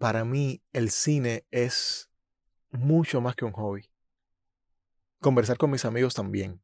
para 0.00 0.24
mí 0.24 0.62
el 0.72 0.90
cine 0.90 1.44
es 1.50 2.10
mucho 2.70 3.20
más 3.20 3.36
que 3.36 3.44
un 3.44 3.52
hobby. 3.52 3.90
Conversar 5.20 5.58
con 5.58 5.70
mis 5.70 5.84
amigos 5.84 6.14
también. 6.14 6.62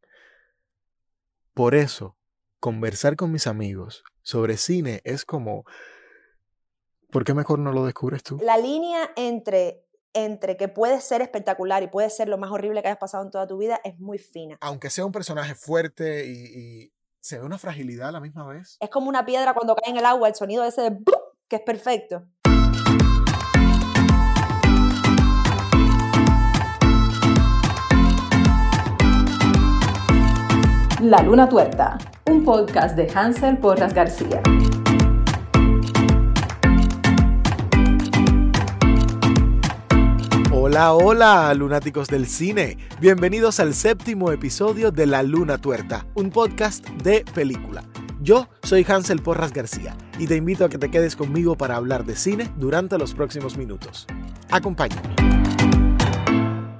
Por 1.53 1.75
eso, 1.75 2.17
conversar 2.61 3.15
con 3.15 3.31
mis 3.31 3.47
amigos 3.47 4.05
sobre 4.23 4.57
cine 4.57 5.03
es 5.05 5.27
como... 5.27 5.65
¿Por 7.11 7.25
qué 7.25 7.35
mejor 7.35 7.59
no 7.59 7.73
lo 7.73 7.85
descubres 7.85 8.23
tú? 8.23 8.39
La 8.43 8.57
línea 8.57 9.11
entre 9.17 9.85
entre 10.15 10.57
que 10.57 10.69
puede 10.69 11.03
ser 11.03 11.21
espectacular 11.21 11.83
y 11.83 11.89
puede 11.89 12.09
ser 12.09 12.29
lo 12.29 12.39
más 12.39 12.51
horrible 12.51 12.81
que 12.81 12.89
hayas 12.89 12.99
pasado 12.99 13.23
en 13.23 13.31
toda 13.31 13.47
tu 13.47 13.59
vida 13.59 13.79
es 13.85 13.99
muy 13.99 14.17
fina. 14.17 14.57
Aunque 14.63 14.89
sea 14.89 15.05
un 15.05 15.13
personaje 15.13 15.55
fuerte 15.55 16.25
y, 16.27 16.91
se 17.21 17.39
ve 17.39 17.45
una 17.45 17.59
fragilidad 17.59 18.09
a 18.09 18.13
la 18.13 18.21
misma 18.21 18.47
vez. 18.47 18.79
Es 18.81 18.89
como 18.89 19.11
una 19.11 19.27
piedra 19.27 19.53
cuando 19.53 19.77
cae 19.77 19.91
en 19.91 19.99
el 19.99 20.07
agua, 20.07 20.29
el 20.29 20.35
sonido 20.35 20.65
ese 20.65 20.81
de 20.81 20.99
que 21.49 21.57
es 21.57 21.63
perfecto. 21.63 22.25
La 31.03 31.23
Luna 31.23 31.47
Tuerta, 31.47 31.99
un 32.25 32.43
podcast 32.43 32.97
de 32.97 33.07
Hansel 33.15 33.59
Porras 33.59 33.93
García. 33.93 34.41
Hola, 40.51 40.95
hola, 40.95 41.53
lunáticos 41.53 42.09
del 42.09 42.27
cine. 42.27 42.79
Bienvenidos 42.99 43.61
al 43.61 43.75
séptimo 43.75 44.33
episodio 44.33 44.91
de 44.91 45.05
La 45.05 45.23
Luna 45.23 45.59
Tuerta, 45.59 46.07
un 46.15 46.31
podcast 46.31 46.89
de 46.89 47.27
película. 47.35 47.85
Yo 48.23 48.49
soy 48.63 48.87
Hansel 48.89 49.21
Porras 49.21 49.53
García 49.53 49.95
y 50.19 50.27
te 50.27 50.37
invito 50.37 50.65
a 50.65 50.71
que 50.71 50.79
te 50.79 50.91
quedes 50.91 51.15
conmigo 51.15 51.57
para 51.57 51.77
hablar 51.77 52.07
de 52.07 52.17
cine 52.17 52.51
durante 52.57 52.97
los 52.97 53.13
próximos 53.13 53.59
minutos. 53.59 54.07
Acompáñame. 54.51 55.46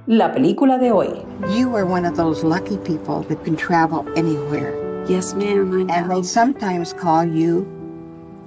La 0.09 0.31
película 0.31 0.79
de 0.79 0.89
hoy. 0.89 1.25
You 1.49 1.75
are 1.75 1.85
one 1.85 2.05
of 2.05 2.15
those 2.15 2.41
lucky 2.41 2.77
people 2.77 3.23
that 3.23 3.43
can 3.43 3.57
travel 3.57 4.07
anywhere. 4.15 4.73
Yes, 5.05 5.33
ma'am. 5.33 5.89
And 5.89 6.09
they 6.09 6.23
sometimes 6.23 6.93
call 6.93 7.25
you 7.25 7.67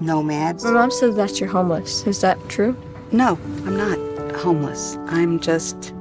nomads. 0.00 0.64
My 0.64 0.70
mom 0.70 0.90
says 0.90 1.16
that 1.16 1.38
you're 1.38 1.50
homeless. 1.50 2.06
Is 2.06 2.22
that 2.22 2.38
true? 2.48 2.74
No, 3.12 3.38
I'm 3.66 3.76
not 3.76 3.98
homeless. 4.36 4.96
I'm 5.08 5.38
just 5.38 5.92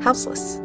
houseless. 0.00 0.60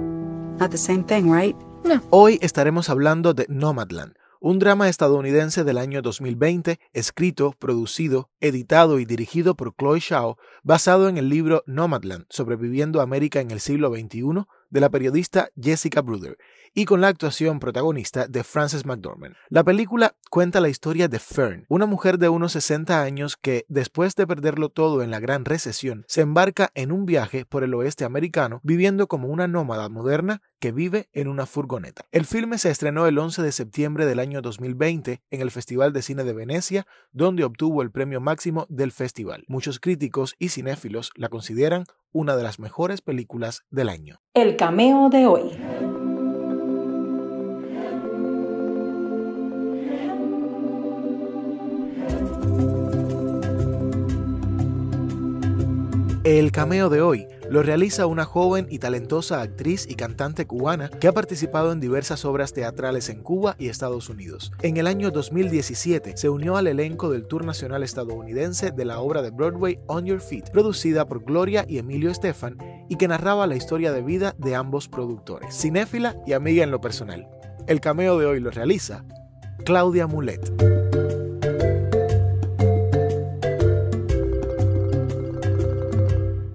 Not 0.58 0.72
the 0.72 0.78
same 0.78 1.04
thing, 1.04 1.30
right? 1.30 1.54
No. 1.84 2.00
Hoy 2.10 2.40
estaremos 2.42 2.88
hablando 2.88 3.34
de 3.36 3.46
Nomadland, 3.50 4.14
un 4.42 4.58
drama 4.58 4.88
estadounidense 4.88 5.66
del 5.66 5.78
año 5.78 6.02
2020, 6.02 6.80
escrito, 6.94 7.54
producido, 7.60 8.30
editado 8.40 9.00
y 9.00 9.06
dirigido 9.06 9.56
por 9.56 9.76
Chloe 9.76 10.00
Shao, 10.00 10.38
basado 10.64 11.10
en 11.10 11.18
el 11.18 11.28
libro 11.28 11.64
Nomadland, 11.68 12.26
Sobreviviendo 12.30 13.02
América 13.02 13.42
en 13.42 13.52
el 13.52 13.60
siglo 13.60 13.90
XXI, 13.90 14.46
de 14.70 14.80
la 14.80 14.90
periodista 14.90 15.50
Jessica 15.60 16.02
Bruder, 16.02 16.38
y 16.74 16.86
con 16.86 17.02
la 17.02 17.08
actuación 17.08 17.60
protagonista 17.60 18.28
de 18.28 18.44
Frances 18.44 18.86
McDormand. 18.86 19.36
La 19.50 19.64
película 19.64 20.16
cuenta 20.30 20.60
la 20.60 20.70
historia 20.70 21.08
de 21.08 21.20
Fern, 21.20 21.66
una 21.70 21.86
mujer 21.86 22.18
de 22.18 22.30
unos 22.30 22.54
60 22.54 23.02
años 23.02 23.38
que, 23.38 23.66
después 23.68 24.16
de 24.16 24.28
perderlo 24.28 24.70
todo 24.70 25.02
en 25.02 25.12
la 25.12 25.20
Gran 25.20 25.46
Recesión, 25.46 26.06
se 26.08 26.22
embarca 26.22 26.70
en 26.76 26.92
un 26.92 27.06
viaje 27.06 27.46
por 27.46 27.64
el 27.64 27.74
oeste 27.74 28.06
americano 28.06 28.60
viviendo 28.64 29.08
como 29.08 29.28
una 29.28 29.48
nómada 29.48 29.90
moderna 29.90 30.42
que 30.60 30.72
vive 30.72 31.10
en 31.14 31.28
una 31.28 31.46
furgoneta. 31.46 32.06
El 32.12 32.26
filme 32.26 32.58
se 32.58 32.70
estrenó 32.70 33.08
el 33.08 33.18
11 33.18 33.42
de 33.42 33.52
septiembre 33.52 34.06
del 34.06 34.20
año 34.20 34.42
2020 34.42 35.22
en 35.30 35.42
el 35.42 35.52
Festival 35.52 35.94
de 35.94 36.02
Cine 36.02 36.24
de 36.24 36.34
Venecia, 36.34 36.86
donde 37.12 37.44
obtuvo 37.44 37.82
el 37.82 37.92
premio 37.92 38.20
máximo 38.22 38.66
del 38.70 38.92
festival. 38.92 39.44
Muchos 39.48 39.80
críticos 39.80 40.36
y 40.38 40.50
cinéfilos 40.50 41.12
la 41.16 41.30
consideran 41.30 41.86
una 42.12 42.36
de 42.36 42.44
las 42.44 42.60
mejores 42.60 43.02
películas 43.02 43.64
del 43.70 43.90
año. 43.90 44.22
El 44.34 44.56
cameo 44.58 45.10
de 45.10 45.28
hoy. 45.28 45.99
El 56.30 56.52
cameo 56.52 56.90
de 56.90 57.02
hoy 57.02 57.28
lo 57.50 57.64
realiza 57.64 58.06
una 58.06 58.24
joven 58.24 58.68
y 58.70 58.78
talentosa 58.78 59.42
actriz 59.42 59.88
y 59.90 59.96
cantante 59.96 60.46
cubana 60.46 60.88
que 60.88 61.08
ha 61.08 61.12
participado 61.12 61.72
en 61.72 61.80
diversas 61.80 62.24
obras 62.24 62.54
teatrales 62.54 63.10
en 63.10 63.24
Cuba 63.24 63.56
y 63.58 63.68
Estados 63.68 64.10
Unidos. 64.10 64.52
En 64.62 64.78
el 64.78 64.86
año 64.86 65.10
2017 65.10 66.16
se 66.18 66.30
unió 66.30 66.56
al 66.56 66.68
elenco 66.68 67.10
del 67.10 67.26
Tour 67.26 67.46
Nacional 67.46 67.82
estadounidense 67.82 68.70
de 68.70 68.86
la 68.86 69.00
obra 69.00 69.24
de 69.24 69.32
Broadway 69.32 69.80
On 69.88 70.06
Your 70.06 70.22
Feet, 70.22 70.52
producida 70.52 71.08
por 71.08 71.24
Gloria 71.24 71.66
y 71.68 71.80
Emilio 71.80 72.12
Estefan 72.12 72.58
y 72.90 72.98
que 72.98 73.08
narraba 73.08 73.48
la 73.48 73.56
historia 73.56 73.92
de 73.92 74.04
vida 74.04 74.36
de 74.38 74.54
ambos 74.54 74.88
productores, 74.88 75.56
cinéfila 75.56 76.16
y 76.28 76.34
amiga 76.34 76.64
en 76.64 76.70
lo 76.70 76.80
personal. 76.80 77.28
El 77.66 77.82
cameo 77.82 78.20
de 78.20 78.28
hoy 78.28 78.40
lo 78.40 78.52
realiza 78.52 79.04
Claudia 79.66 80.06
Mulet. 80.06 80.79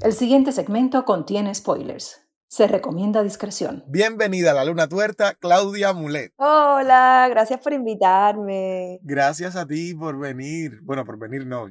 El 0.04 0.12
siguiente 0.12 0.52
segmento 0.52 1.06
contiene 1.06 1.54
spoilers. 1.54 2.20
Se 2.46 2.68
recomienda 2.68 3.22
discreción. 3.22 3.84
Bienvenida 3.86 4.50
a 4.50 4.54
la 4.54 4.66
Luna 4.66 4.86
Tuerta, 4.86 5.32
Claudia 5.32 5.94
Mulet. 5.94 6.34
Hola, 6.36 7.26
gracias 7.30 7.58
por 7.60 7.72
invitarme. 7.72 9.00
Gracias 9.02 9.56
a 9.56 9.66
ti 9.66 9.94
por 9.94 10.18
venir. 10.18 10.82
Bueno, 10.82 11.06
por 11.06 11.18
venir 11.18 11.46
no, 11.46 11.68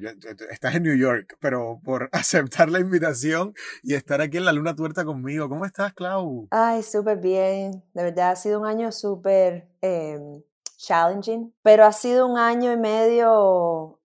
estás 0.50 0.74
en 0.74 0.82
New 0.82 0.96
York, 0.96 1.36
pero 1.38 1.80
por 1.84 2.08
aceptar 2.12 2.70
la 2.70 2.80
invitación 2.80 3.54
y 3.84 3.94
estar 3.94 4.20
aquí 4.20 4.38
en 4.38 4.46
la 4.46 4.52
Luna 4.52 4.74
Tuerta 4.74 5.04
conmigo. 5.04 5.48
¿Cómo 5.48 5.64
estás, 5.64 5.94
Clau? 5.94 6.48
Ay, 6.50 6.82
súper 6.82 7.18
bien. 7.18 7.84
De 7.94 8.02
verdad 8.02 8.32
ha 8.32 8.36
sido 8.36 8.58
un 8.58 8.66
año 8.66 8.90
súper 8.90 9.68
em, 9.80 10.42
challenging, 10.76 11.54
pero 11.62 11.84
ha 11.84 11.92
sido 11.92 12.26
un 12.26 12.36
año 12.36 12.72
y 12.72 12.76
medio 12.78 14.00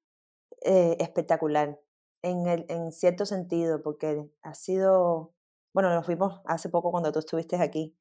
eh, 0.62 0.97
espectacular 1.00 1.79
en, 2.22 2.47
el, 2.47 2.66
en 2.69 2.91
cierto 2.91 3.25
sentido, 3.25 3.81
porque 3.81 4.30
ha 4.41 4.53
sido, 4.53 5.34
bueno, 5.74 5.94
nos 5.94 6.06
fuimos 6.06 6.41
hace 6.46 6.69
poco 6.69 6.91
cuando 6.91 7.12
tú 7.12 7.19
estuviste 7.19 7.56
aquí 7.57 7.97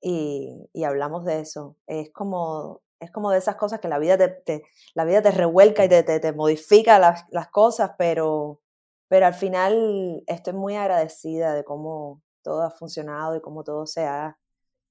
y, 0.00 0.68
y 0.72 0.84
hablamos 0.84 1.24
de 1.24 1.40
eso. 1.40 1.76
Es 1.86 2.10
como, 2.12 2.82
es 3.00 3.10
como 3.10 3.30
de 3.30 3.38
esas 3.38 3.56
cosas 3.56 3.80
que 3.80 3.88
la 3.88 3.98
vida 3.98 4.16
te, 4.18 4.62
la 4.94 5.04
vida 5.04 5.22
te 5.22 5.30
revuelca 5.30 5.84
y 5.84 5.88
te, 5.88 6.02
te, 6.02 6.20
te 6.20 6.32
modifica 6.32 6.98
las, 6.98 7.24
las, 7.30 7.48
cosas, 7.48 7.92
pero, 7.98 8.60
pero 9.08 9.26
al 9.26 9.34
final 9.34 10.22
estoy 10.26 10.52
muy 10.52 10.76
agradecida 10.76 11.54
de 11.54 11.64
cómo 11.64 12.22
todo 12.42 12.62
ha 12.62 12.70
funcionado 12.70 13.36
y 13.36 13.40
cómo 13.40 13.64
todo 13.64 13.86
se 13.86 14.04
ha 14.04 14.38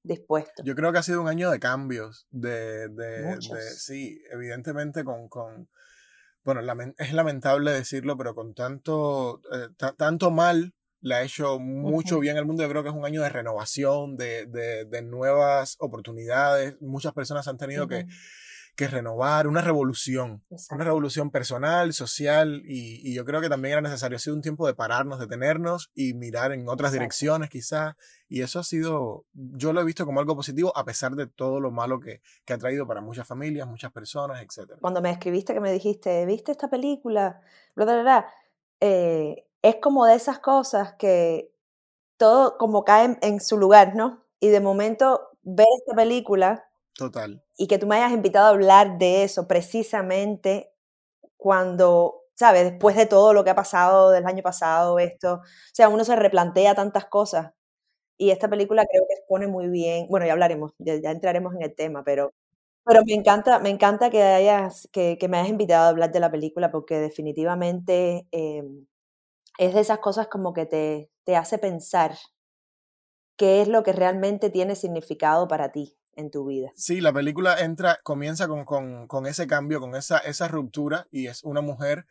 dispuesto. 0.04 0.64
Yo 0.64 0.76
creo 0.76 0.92
que 0.92 1.00
ha 1.00 1.04
sido 1.04 1.22
un 1.22 1.28
año 1.28 1.50
de 1.50 1.60
cambios, 1.60 2.28
de, 2.30 2.90
de, 2.90 3.38
de 3.38 3.62
sí, 3.62 4.22
evidentemente 4.32 5.04
con, 5.04 5.28
con 5.30 5.68
bueno, 6.46 6.62
es 6.98 7.14
lamentable 7.14 7.72
decirlo, 7.72 8.16
pero 8.16 8.36
con 8.36 8.54
tanto, 8.54 9.42
eh, 9.52 9.68
tanto 9.98 10.32
mal 10.32 10.74
le 11.02 11.16
ha 11.16 11.24
hecho 11.24 11.60
mucho 11.60 12.20
bien 12.20 12.38
al 12.38 12.46
mundo. 12.46 12.64
Yo 12.64 12.70
creo 12.70 12.84
que 12.84 12.90
es 12.90 12.96
un 12.96 13.06
año 13.06 13.22
de 13.22 13.30
renovación, 13.30 14.16
de, 14.16 14.46
de, 14.46 14.86
de 14.86 15.02
nuevas 15.02 15.76
oportunidades. 15.80 16.78
Muchas 16.82 17.14
personas 17.14 17.48
han 17.48 17.58
tenido 17.58 17.88
que 17.88 18.06
que 18.76 18.88
renovar, 18.88 19.48
una 19.48 19.62
revolución, 19.62 20.44
una 20.70 20.84
revolución 20.84 21.32
personal, 21.32 21.94
social, 21.94 22.62
y, 22.66 23.14
yo 23.14 23.24
creo 23.24 23.40
que 23.40 23.48
también 23.48 23.74
era 23.74 23.82
necesario. 23.82 24.18
Ha 24.18 24.20
sido 24.20 24.36
un 24.36 24.42
tiempo 24.42 24.68
de 24.68 24.74
pararnos, 24.74 25.20
detenernos 25.20 25.92
y 25.96 26.14
mirar 26.14 26.52
en 26.52 26.68
otras 26.68 26.92
direcciones 26.92 27.50
quizás, 27.50 27.96
y 28.28 28.42
eso 28.42 28.60
ha 28.60 28.64
sido, 28.64 29.26
yo 29.34 29.72
lo 29.72 29.82
he 29.82 29.86
visto 29.86 30.06
como 30.06 30.20
algo 30.20 30.36
positivo 30.36 30.76
a 30.76 30.84
pesar 30.84 31.16
de 31.16 31.28
todo 31.28 31.62
lo 31.62 31.72
malo 31.72 32.00
que, 32.00 32.22
que 32.44 32.54
ha 32.54 32.58
traído 32.58 32.86
para 32.86 33.00
muchas 33.00 33.28
familias, 33.28 33.68
muchas 33.68 33.92
personas, 33.94 34.42
etc. 34.42 34.74
Cuando 34.82 35.02
me 35.02 35.12
escribiste 35.12 35.54
que 35.54 35.62
me 35.62 35.72
dijiste, 35.72 36.26
¿viste 36.26 36.52
esta 36.52 36.70
película? 36.70 37.42
Bla, 37.76 37.86
bla, 37.86 38.02
bla, 38.02 38.28
eh, 38.82 39.48
es 39.62 39.78
como 39.78 40.06
de 40.06 40.16
esas 40.16 40.40
cosas 40.40 40.94
que 41.00 41.52
todo 42.18 42.58
como 42.58 42.84
cae 42.84 43.18
en 43.22 43.40
su 43.40 43.58
lugar, 43.58 43.96
¿no? 43.96 44.26
Y 44.40 44.50
de 44.50 44.60
momento 44.60 45.30
ver 45.44 45.68
esta 45.80 45.96
película 45.96 46.65
Total. 46.98 47.44
Y 47.58 47.68
que 47.68 47.78
tú 47.78 47.88
me 47.88 47.98
hayas 47.98 48.14
invitado 48.14 48.48
a 48.48 48.50
hablar 48.50 48.98
de 48.98 49.24
eso 49.24 49.48
precisamente 49.48 50.72
cuando, 51.38 52.24
¿sabes? 52.36 52.66
Después 52.72 52.96
de 52.96 53.06
todo 53.06 53.34
lo 53.34 53.44
que 53.44 53.52
ha 53.52 53.56
pasado 53.56 54.12
del 54.12 54.26
año 54.28 54.44
pasado, 54.44 55.00
esto, 55.00 55.36
o 55.36 55.42
sea, 55.74 55.90
uno 55.90 56.06
se 56.06 56.16
replantea 56.16 56.76
tantas 56.76 57.06
cosas. 57.06 57.54
Y 58.18 58.32
esta 58.32 58.50
película 58.50 58.86
creo 58.90 59.04
que 59.08 59.16
expone 59.16 59.48
muy 59.48 59.68
bien, 59.70 60.08
bueno, 60.10 60.26
ya 60.28 60.34
hablaremos, 60.34 60.74
ya, 60.80 60.94
entraremos 61.12 61.56
en 61.56 61.64
el 61.64 61.76
tema, 61.76 62.04
pero, 62.06 62.34
pero 62.86 63.04
me 63.06 63.14
encanta, 63.16 63.60
me 63.60 63.70
encanta 63.72 64.10
que, 64.12 64.24
hayas, 64.24 64.90
que, 64.94 65.18
que 65.20 65.28
me 65.30 65.38
hayas 65.38 65.50
invitado 65.52 65.86
a 65.86 65.90
hablar 65.90 66.12
de 66.14 66.20
la 66.22 66.32
película 66.32 66.72
porque 66.72 67.00
definitivamente 67.00 68.28
em, 68.32 68.88
es 69.60 69.74
de 69.76 69.82
esas 69.82 70.00
cosas 70.00 70.28
como 70.30 70.54
que 70.54 70.66
te, 70.68 71.12
te 71.26 71.36
hace 71.38 71.58
pensar 71.60 72.16
qué 73.38 73.62
es 73.62 73.68
lo 73.68 73.84
que 73.84 73.94
realmente 73.94 74.50
tiene 74.50 74.76
significado 74.76 75.48
para 75.48 75.72
ti 75.72 75.98
en 76.16 76.32
tu 76.32 76.46
vida. 76.46 76.72
Sí, 76.76 77.02
la 77.02 77.14
película 77.14 77.60
entra, 77.60 78.00
comienza 78.04 78.48
con, 78.48 78.66
con, 78.66 79.08
con 79.08 79.26
ese 79.26 79.48
cambio, 79.48 79.80
con 79.80 79.96
esa, 79.96 80.18
esa 80.20 80.48
ruptura, 80.48 81.08
y 81.12 81.28
es 81.28 81.44
una 81.44 81.62
mujer 81.62 82.06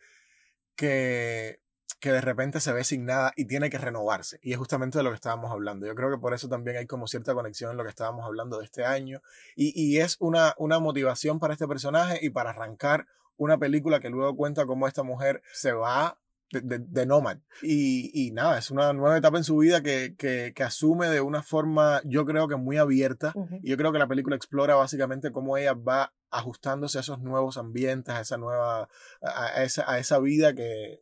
que, 0.75 1.59
que 1.99 2.11
de 2.11 2.21
repente 2.21 2.59
se 2.59 2.71
ve 2.71 2.83
sin 2.83 3.05
nada 3.05 3.33
y 3.35 3.45
tiene 3.45 3.69
que 3.69 3.77
renovarse. 3.77 4.39
Y 4.41 4.51
es 4.51 4.57
justamente 4.57 4.99
de 4.99 5.03
lo 5.03 5.09
que 5.09 5.15
estábamos 5.15 5.51
hablando. 5.51 5.87
Yo 5.87 5.95
creo 5.95 6.11
que 6.11 6.17
por 6.17 6.33
eso 6.33 6.47
también 6.47 6.77
hay 6.77 6.85
como 6.85 7.07
cierta 7.07 7.33
conexión 7.33 7.71
en 7.71 7.77
lo 7.77 7.83
que 7.83 7.89
estábamos 7.89 8.25
hablando 8.25 8.59
de 8.59 8.65
este 8.65 8.85
año. 8.85 9.21
Y, 9.55 9.73
y 9.75 9.99
es 9.99 10.17
una, 10.19 10.53
una 10.57 10.79
motivación 10.79 11.39
para 11.39 11.53
este 11.53 11.67
personaje 11.67 12.19
y 12.21 12.29
para 12.29 12.51
arrancar 12.51 13.07
una 13.37 13.57
película 13.57 13.99
que 13.99 14.09
luego 14.09 14.35
cuenta 14.35 14.65
cómo 14.65 14.87
esta 14.87 15.03
mujer 15.03 15.41
se 15.51 15.73
va 15.73 16.17
de, 16.61 16.79
de, 16.79 17.05
Nomad. 17.05 17.37
Y, 17.61 18.11
y, 18.13 18.31
nada, 18.31 18.57
es 18.57 18.71
una 18.71 18.93
nueva 18.93 19.17
etapa 19.17 19.37
en 19.37 19.43
su 19.43 19.57
vida 19.57 19.81
que, 19.81 20.15
que, 20.17 20.53
que 20.55 20.63
asume 20.63 21.07
de 21.09 21.21
una 21.21 21.43
forma, 21.43 22.01
yo 22.05 22.25
creo 22.25 22.47
que 22.47 22.55
muy 22.55 22.77
abierta. 22.77 23.33
Y 23.61 23.69
yo 23.69 23.77
creo 23.77 23.91
que 23.91 23.99
la 23.99 24.07
película 24.07 24.35
explora 24.35 24.75
básicamente 24.75 25.31
cómo 25.31 25.57
ella 25.57 25.73
va 25.73 26.13
ajustándose 26.31 26.97
a 26.97 27.01
esos 27.01 27.19
nuevos 27.19 27.57
ambientes, 27.57 28.13
a 28.13 28.21
esa 28.21 28.37
nueva, 28.37 28.89
a, 29.21 29.63
esa, 29.63 29.89
a 29.89 29.99
esa 29.99 30.19
vida 30.19 30.53
que, 30.53 31.01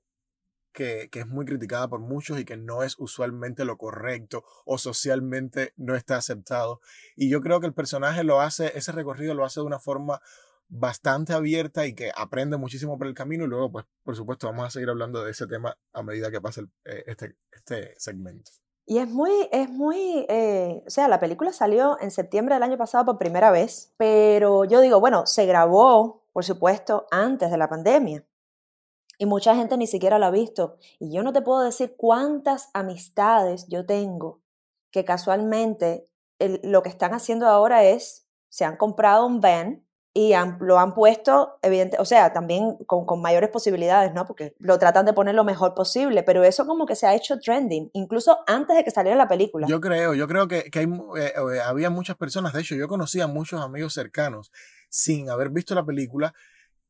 que, 0.73 1.09
que, 1.11 1.21
es 1.21 1.27
muy 1.27 1.45
criticada 1.45 1.87
por 1.87 1.99
muchos 1.99 2.39
y 2.39 2.45
que 2.45 2.57
no 2.57 2.83
es 2.83 2.95
usualmente 2.99 3.65
lo 3.65 3.77
correcto 3.77 4.43
o 4.65 4.77
socialmente 4.77 5.73
no 5.75 5.95
está 5.95 6.17
aceptado. 6.17 6.81
Y 7.15 7.29
yo 7.29 7.41
creo 7.41 7.59
que 7.59 7.67
el 7.67 7.73
personaje 7.73 8.23
lo 8.23 8.41
hace, 8.41 8.77
ese 8.77 8.91
recorrido 8.91 9.33
lo 9.33 9.45
hace 9.45 9.59
de 9.59 9.65
una 9.65 9.79
forma 9.79 10.21
bastante 10.67 11.33
abierta 11.33 11.85
y 11.85 11.93
que 11.93 12.11
aprende 12.15 12.57
muchísimo 12.57 12.97
por 12.97 13.07
el 13.07 13.13
camino 13.13 13.45
y 13.45 13.47
luego, 13.47 13.71
pues, 13.71 13.85
por 14.03 14.15
supuesto, 14.15 14.47
vamos 14.47 14.67
a 14.67 14.69
seguir 14.71 14.89
hablando 14.89 15.23
de 15.23 15.31
ese 15.31 15.47
tema 15.47 15.77
a 15.93 16.03
medida 16.03 16.31
que 16.31 16.41
pase 16.41 16.61
eh, 16.85 17.03
este, 17.07 17.35
este 17.51 17.93
segmento. 17.97 18.51
Y 18.85 18.97
es 18.97 19.07
muy, 19.07 19.31
es 19.51 19.69
muy, 19.69 20.25
eh, 20.27 20.83
o 20.85 20.89
sea, 20.89 21.07
la 21.07 21.19
película 21.19 21.53
salió 21.53 21.97
en 22.01 22.11
septiembre 22.11 22.55
del 22.55 22.63
año 22.63 22.77
pasado 22.77 23.05
por 23.05 23.17
primera 23.17 23.49
vez, 23.49 23.93
pero 23.97 24.65
yo 24.65 24.81
digo, 24.81 24.99
bueno, 24.99 25.25
se 25.25 25.45
grabó, 25.45 26.25
por 26.33 26.43
supuesto, 26.43 27.07
antes 27.09 27.49
de 27.49 27.57
la 27.57 27.69
pandemia. 27.69 28.25
Y 29.17 29.25
mucha 29.25 29.55
gente 29.55 29.77
ni 29.77 29.87
siquiera 29.87 30.19
lo 30.19 30.25
ha 30.25 30.31
visto. 30.31 30.77
Y 30.99 31.13
yo 31.13 31.23
no 31.23 31.31
te 31.31 31.41
puedo 31.41 31.61
decir 31.61 31.95
cuántas 31.95 32.69
amistades 32.73 33.67
yo 33.67 33.85
tengo 33.85 34.41
que 34.91 35.05
casualmente 35.05 36.09
lo 36.39 36.83
que 36.83 36.89
están 36.89 37.13
haciendo 37.13 37.47
ahora 37.47 37.83
es, 37.83 38.27
se 38.49 38.65
han 38.65 38.77
comprado 38.77 39.25
un 39.25 39.39
van 39.39 39.85
y 40.15 40.33
lo 40.59 40.77
han 40.77 40.93
puesto, 40.93 41.57
evidente, 41.63 41.97
o 41.99 42.05
sea, 42.05 42.31
también 42.31 42.77
con, 42.85 43.05
con, 43.05 43.19
mayores 43.19 43.49
posibilidades, 43.49 44.13
¿no? 44.13 44.25
Porque 44.25 44.53
lo 44.59 44.77
tratan 44.77 45.05
de 45.05 45.13
poner 45.13 45.33
lo 45.33 45.43
mejor 45.43 45.73
posible, 45.73 46.21
pero 46.21 46.43
eso 46.43 46.67
como 46.67 46.85
que 46.85 46.95
se 46.95 47.07
ha 47.07 47.15
hecho 47.15 47.39
trending, 47.39 47.89
incluso 47.93 48.39
antes 48.45 48.77
de 48.77 48.83
que 48.83 48.91
saliera 48.91 49.17
la 49.17 49.27
película. 49.27 49.65
Yo 49.67 49.81
creo, 49.81 50.13
yo 50.13 50.27
creo 50.27 50.47
que, 50.47 50.69
que 50.69 50.79
hay, 50.79 50.85
eh, 50.85 51.33
eh, 51.35 51.59
había 51.65 51.89
muchas 51.89 52.15
personas, 52.15 52.53
de 52.53 52.61
hecho, 52.61 52.75
yo 52.75 52.87
conocía 52.87 53.23
a 53.23 53.27
muchos 53.27 53.59
amigos 53.59 53.93
cercanos 53.93 54.51
sin 54.87 55.31
haber 55.31 55.49
visto 55.49 55.73
la 55.73 55.83
película 55.83 56.35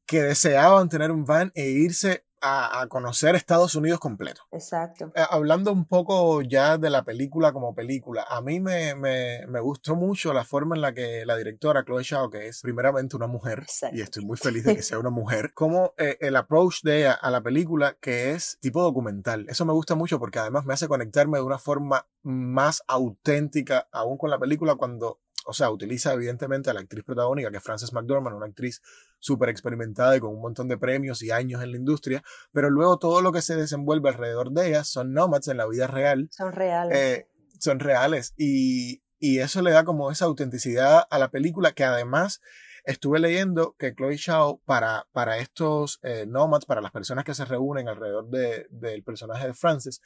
que 0.06 0.22
deseaban 0.22 0.90
tener 0.90 1.10
un 1.10 1.24
van 1.24 1.52
e 1.56 1.70
irse 1.70 2.25
a, 2.44 2.86
conocer 2.90 3.36
Estados 3.36 3.75
Unidos 3.75 4.00
completo. 4.00 4.42
Exacto. 4.51 5.12
Eh, 5.16 5.24
hablando 5.30 5.72
un 5.72 5.86
poco 5.86 6.42
ya 6.42 6.78
de 6.78 6.90
la 6.90 7.04
película 7.04 7.54
como 7.54 7.74
película, 7.74 8.25
a 8.30 8.42
mí 8.42 8.60
me, 8.60 8.94
me, 8.95 9.48
me, 9.48 9.60
gustó 9.62 9.95
mucho 9.95 10.34
la 10.34 10.44
forma 10.44 10.75
en 10.75 10.81
la 10.81 10.94
que 10.94 11.25
la 11.25 11.38
directora 11.38 11.84
Chloe 11.86 12.04
Zhao, 12.04 12.30
que 12.30 12.48
es 12.48 12.62
primeramente 12.62 13.16
una 13.16 13.28
mujer, 13.28 13.66
y 13.94 14.01
estoy 14.01 14.25
muy 14.25 14.38
feliz 14.38 14.66
de 14.66 14.75
que 14.75 14.81
sea 14.84 15.00
una 15.00 15.10
mujer, 15.10 15.54
como 15.54 15.94
eh, 15.98 16.18
el 16.19 16.36
approach 16.36 16.81
de 16.84 17.00
ella 17.00 17.13
a 17.13 17.31
la 17.31 17.42
película 17.42 17.98
que 18.01 18.31
es 18.31 18.57
tipo 18.60 18.81
documental. 18.81 19.46
Eso 19.48 19.66
me 19.66 19.74
gusta 19.74 19.96
mucho 19.96 20.19
porque 20.19 20.39
además 20.39 20.66
me 20.66 20.74
hace 20.74 20.88
conectarme 20.88 21.38
de 21.38 21.44
una 21.44 21.57
forma 21.57 22.07
más 22.24 22.84
auténtica 22.88 23.88
aún 23.92 24.18
con 24.18 24.30
la 24.30 24.39
película 24.39 24.75
cuando 24.75 25.19
o 25.45 25.54
sea, 25.54 25.69
utiliza 25.69 26.13
evidentemente 26.13 26.69
a 26.69 26.74
la 26.74 26.81
actriz 26.81 27.04
protagónica, 27.04 27.51
que 27.51 27.57
es 27.57 27.63
Frances 27.63 27.94
McDormand, 27.94 28.36
una 28.36 28.45
actriz 28.45 28.81
súper 29.19 29.50
experimentada 29.50 30.16
y 30.16 30.19
con 30.19 30.31
un 30.31 30.42
montón 30.42 30.68
de 30.68 30.78
premios 30.78 31.22
y 31.22 31.31
años 31.31 31.63
en 31.63 31.72
la 31.72 31.78
industria, 31.78 32.24
pero 32.51 32.69
luego 32.69 32.98
todo 32.98 33.22
lo 33.22 33.31
que 33.31 33.42
se 33.42 33.56
desenvuelve 33.56 34.10
alrededor 34.10 34.51
de 34.51 34.69
ella 34.69 34.84
son 34.84 35.13
nomads 35.13 35.48
en 35.48 35.57
la 35.57 35.68
vida 35.68 35.88
real. 35.88 36.30
Son 36.31 36.51
reales. 36.51 36.98
Eh, 36.98 37.28
son 37.60 37.80
reales 37.80 38.34
y, 38.38 39.01
y 39.19 39.40
eso 39.40 39.62
le 39.62 39.72
da 39.72 39.86
como 39.86 40.12
esa 40.12 40.25
autenticidad 40.25 41.06
a 41.10 41.19
la 41.19 41.30
película 41.30 41.72
que 41.72 41.86
además 41.86 42.42
estuve 42.84 43.19
leyendo 43.19 43.75
que 43.78 43.94
Chloe 43.96 44.18
Zhao 44.18 44.60
para, 44.66 45.07
para 45.13 45.38
estos 45.38 46.00
eh, 46.04 46.25
nomads, 46.28 46.66
para 46.66 46.81
las 46.81 46.92
personas 46.92 47.24
que 47.24 47.34
se 47.34 47.46
reúnen 47.46 47.88
alrededor 47.88 48.28
del 48.30 48.68
de, 48.69 49.01
personaje 49.04 49.48
de 49.48 49.54
Frances, 49.54 50.01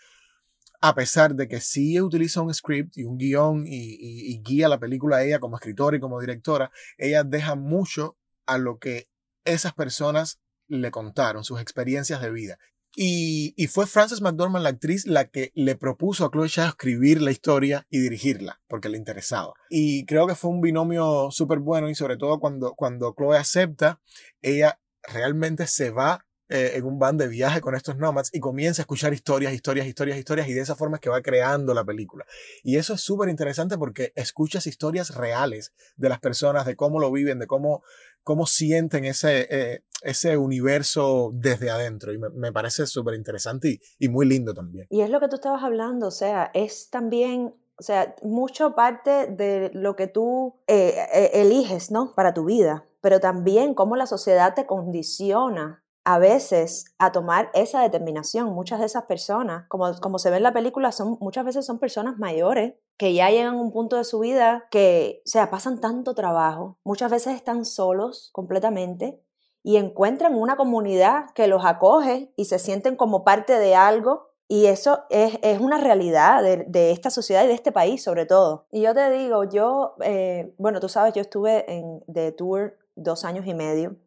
a 0.80 0.96
pesar 0.96 1.36
de 1.36 1.48
que 1.48 1.62
sí 1.62 2.00
utiliza 2.00 2.42
un 2.42 2.54
script 2.54 2.98
y 2.98 3.04
un 3.04 3.18
guion 3.18 3.66
y, 3.66 4.42
guía 4.44 4.70
la 4.70 4.80
película 4.80 5.18
a 5.18 5.24
ella 5.24 5.40
como 5.40 5.58
escritora 5.58 5.98
y 5.98 6.00
como 6.00 6.20
directora, 6.20 6.72
ella 6.98 7.24
deja 7.24 7.56
mucho 7.56 8.18
a 8.46 8.58
lo 8.58 8.78
que 8.78 9.10
esas 9.46 9.74
personas 9.74 10.40
le 10.68 10.92
contaron, 10.92 11.44
sus 11.44 11.60
experiencias 11.62 12.22
de 12.22 12.32
vida. 12.32 12.60
Y, 12.96 13.54
fue 13.68 13.86
Frances 13.86 14.22
McDormand, 14.22 14.64
la 14.64 14.70
actriz, 14.70 15.06
la 15.06 15.30
que 15.30 15.52
le 15.54 15.76
propuso 15.76 16.26
a 16.26 16.32
Chloe 16.32 16.50
Zhao 16.50 16.70
escribir 16.70 17.22
la 17.22 17.32
historia 17.32 17.86
y 17.90 18.00
dirigirla, 18.00 18.62
porque 18.68 18.90
le 18.90 18.98
interesaba. 18.98 19.54
Y 19.70 20.06
creo 20.06 20.26
que 20.26 20.36
fue 20.36 20.50
un 20.50 20.62
binomio 20.62 21.30
súper 21.32 21.60
bueno 21.60 21.90
y 21.90 21.96
sobre 21.96 22.18
todo 22.18 22.40
cuando, 22.40 22.74
cuando 22.74 23.14
Chloe 23.16 23.38
acepta, 23.38 24.02
ella 24.42 24.80
realmente 25.04 25.68
se 25.68 25.92
va 25.92 26.27
eh, 26.50 26.74
en 26.76 26.86
un 26.86 26.98
van 26.98 27.18
de 27.18 27.28
viaje 27.28 27.60
con 27.60 27.76
estos 27.76 27.98
nomads 27.98 28.30
y 28.34 28.40
comienza 28.40 28.82
a 28.82 28.84
escuchar 28.84 29.14
historias, 29.14 29.54
historias, 29.54 29.86
historias, 29.86 30.18
historias 30.18 30.48
y 30.48 30.54
de 30.54 30.62
esa 30.62 30.76
forma 30.76 30.96
es 30.96 31.02
que 31.02 31.10
va 31.10 31.22
creando 31.22 31.74
la 31.74 31.84
película. 31.84 32.26
Y 32.64 32.78
eso 32.78 32.94
es 32.94 33.02
súper 33.02 33.28
interesante 33.28 33.78
porque 33.78 34.14
escuchas 34.16 34.66
historias 34.66 35.16
reales 35.16 35.74
de 35.98 36.08
las 36.08 36.20
personas, 36.20 36.66
de 36.66 36.78
cómo 36.78 37.00
lo 37.00 37.12
viven, 37.12 37.40
de 37.40 37.48
cómo, 37.48 37.84
cómo 38.24 38.46
sienten 38.46 39.04
ese, 39.04 39.48
eh, 39.50 39.84
ese 40.04 40.38
universo 40.38 41.32
desde 41.34 41.70
adentro 41.70 42.14
y 42.14 42.18
me, 42.18 42.54
parece 42.54 42.88
súper 42.88 43.16
interesante 43.16 43.82
y, 44.00 44.08
muy 44.08 44.26
lindo 44.26 44.54
también. 44.54 44.88
Y 44.90 45.02
es 45.02 45.10
lo 45.10 45.20
que 45.20 45.28
tú 45.28 45.36
estabas 45.36 45.64
hablando, 45.64 46.08
o 46.08 46.12
sea, 46.12 46.50
es 46.54 46.90
también 46.90 47.56
o 47.80 47.84
sea, 47.84 48.16
mucho 48.24 48.74
parte 48.74 49.28
de 49.28 49.70
lo 49.74 49.96
que 49.96 50.08
tú 50.08 50.56
eh, 50.66 51.30
eliges, 51.34 51.92
¿no? 51.92 52.14
Para 52.16 52.34
tu 52.34 52.46
vida, 52.46 52.86
pero 53.02 53.20
también 53.20 53.76
cómo 53.76 53.96
la 53.96 54.08
sociedad 54.08 54.56
te 54.56 54.66
condiciona 54.66 55.84
a 56.08 56.20
veces 56.20 56.96
a 57.00 57.12
tomar 57.12 57.52
esa 57.54 57.82
determinación. 57.82 58.54
Muchas 58.54 58.80
de 58.80 58.86
esas 58.86 59.04
personas, 59.04 59.66
como, 59.68 59.92
como 60.00 60.20
se 60.20 60.30
ve 60.30 60.38
en 60.38 60.44
la 60.44 60.54
película, 60.54 60.94
son, 60.94 61.18
muchas 61.20 61.44
veces 61.44 61.66
son 61.66 61.80
personas 61.80 62.18
mayores 62.18 62.76
que 62.96 63.14
ya 63.14 63.30
llegan 63.30 63.56
a 63.56 63.62
un 63.62 63.74
punto 63.74 63.98
de 63.98 64.06
su 64.06 64.20
vida 64.20 64.68
que, 64.72 65.22
o 65.26 65.30
sea, 65.30 65.50
pasan 65.50 65.82
tanto 65.82 66.16
trabajo, 66.16 66.78
muchas 66.86 67.12
veces 67.12 67.36
están 67.36 67.66
solos 67.66 68.30
completamente 68.32 69.22
y 69.64 69.76
encuentran 69.76 70.34
una 70.34 70.56
comunidad 70.56 71.26
que 71.36 71.48
los 71.48 71.66
acoge 71.66 72.32
y 72.38 72.46
se 72.46 72.58
sienten 72.58 72.96
como 72.96 73.26
parte 73.26 73.60
de 73.60 73.76
algo 73.76 74.30
y 74.48 74.68
eso 74.68 75.00
es, 75.10 75.38
es 75.42 75.60
una 75.60 75.78
realidad 75.78 76.42
de, 76.42 76.64
de, 76.70 76.92
esta 76.92 77.10
sociedad 77.10 77.44
y 77.44 77.48
de 77.48 77.54
este 77.54 77.74
país 77.74 78.02
sobre 78.02 78.26
todo. 78.26 78.66
Y 78.72 78.80
yo 78.80 78.94
te 78.94 79.10
digo, 79.10 79.44
yo, 79.44 79.96
eh, 80.02 80.56
bueno, 80.58 80.80
tú 80.80 80.88
sabes, 80.88 81.14
yo 81.14 81.22
estuve 81.22 81.70
en 81.70 82.02
de 82.08 82.32
tour 82.32 82.78
dos 82.96 83.26
años 83.26 83.46
y 83.46 83.54
medio 83.54 83.98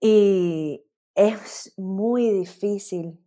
y 0.00 0.84
es 1.14 1.72
muy 1.76 2.30
difícil 2.30 3.18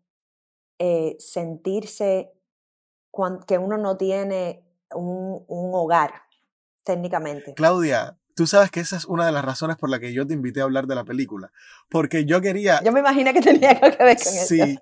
eh, 0.79 1.15
sentirse 1.19 2.31
que 3.47 3.57
uno 3.57 3.77
no 3.77 3.97
tiene 3.97 4.65
un, 4.93 5.43
hogar, 5.73 6.13
técnicamente. 6.83 7.53
Claudia, 7.53 8.17
tú 8.41 8.47
sabes 8.47 8.71
que 8.71 8.79
esa 8.79 8.97
es 8.97 9.05
una 9.05 9.27
de 9.27 9.31
las 9.31 9.45
razones 9.45 9.77
por 9.77 9.87
la 9.91 9.99
que 9.99 10.13
yo 10.13 10.25
te 10.25 10.33
invité 10.33 10.61
a 10.61 10.63
hablar 10.63 10.87
de 10.87 10.95
la 10.95 11.03
película. 11.03 11.51
Porque 11.89 12.25
yo 12.25 12.41
quería... 12.41 12.81
Yo 12.83 12.91
me 12.91 13.01
imaginé 13.01 13.35
que 13.35 13.41
tenía 13.41 13.75
que 13.75 13.81
ver 13.81 13.97
con 13.99 14.07
eso. 14.07 14.31
Sí, 14.47 14.79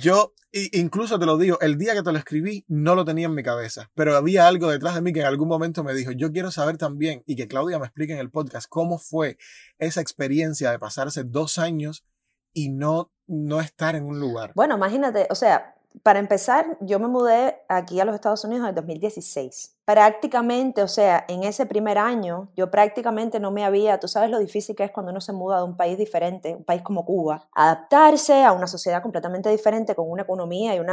yo 0.00 0.32
incluso 0.52 1.18
te 1.18 1.26
lo 1.26 1.36
digo, 1.36 1.58
el 1.60 1.76
día 1.76 1.94
que 1.94 2.04
te 2.04 2.12
lo 2.12 2.18
escribí 2.18 2.64
no 2.68 2.94
lo 2.94 3.04
tenía 3.04 3.26
en 3.26 3.34
mi 3.34 3.42
cabeza, 3.42 3.90
pero 3.96 4.16
había 4.16 4.46
algo 4.46 4.70
detrás 4.70 4.94
de 4.94 5.00
mí 5.00 5.12
que 5.12 5.18
en 5.18 5.26
algún 5.26 5.48
momento 5.48 5.82
me 5.82 5.92
dijo, 5.92 6.12
yo 6.12 6.30
quiero 6.30 6.52
saber 6.52 6.78
también 6.78 7.24
y 7.26 7.34
que 7.34 7.48
Claudia 7.48 7.80
me 7.80 7.86
explique 7.86 8.12
en 8.12 8.20
el 8.20 8.30
podcast 8.30 8.68
cómo 8.68 8.98
fue 8.98 9.38
esa 9.80 10.00
experiencia 10.00 10.70
de 10.70 10.78
pasarse 10.78 11.24
dos 11.24 11.58
años 11.58 12.04
y 12.52 12.68
no, 12.68 13.10
no 13.26 13.60
estar 13.60 13.96
en 13.96 14.04
un 14.04 14.20
lugar. 14.20 14.52
Bueno, 14.54 14.76
imagínate, 14.76 15.26
o 15.30 15.34
sea, 15.34 15.74
para 16.02 16.18
empezar, 16.18 16.78
yo 16.80 16.98
me 16.98 17.08
mudé 17.08 17.62
aquí 17.68 18.00
a 18.00 18.04
los 18.04 18.14
Estados 18.14 18.44
Unidos 18.44 18.62
en 18.62 18.68
el 18.70 18.74
2016. 18.74 19.76
Prácticamente, 19.84 20.82
o 20.82 20.88
sea, 20.88 21.24
en 21.28 21.42
ese 21.42 21.66
primer 21.66 21.98
año, 21.98 22.50
yo 22.56 22.70
prácticamente 22.70 23.40
no 23.40 23.50
me 23.50 23.64
había, 23.64 23.98
tú 23.98 24.08
sabes 24.08 24.30
lo 24.30 24.38
difícil 24.38 24.76
que 24.76 24.84
es 24.84 24.92
cuando 24.92 25.10
uno 25.10 25.20
se 25.20 25.32
muda 25.32 25.58
de 25.58 25.64
un 25.64 25.76
país 25.76 25.98
diferente, 25.98 26.54
un 26.54 26.64
país 26.64 26.82
como 26.82 27.04
Cuba, 27.04 27.48
adaptarse 27.52 28.44
a 28.44 28.52
una 28.52 28.66
sociedad 28.66 29.02
completamente 29.02 29.50
diferente, 29.50 29.94
con 29.94 30.10
una 30.10 30.22
economía 30.22 30.74
y 30.74 30.78
un 30.78 30.88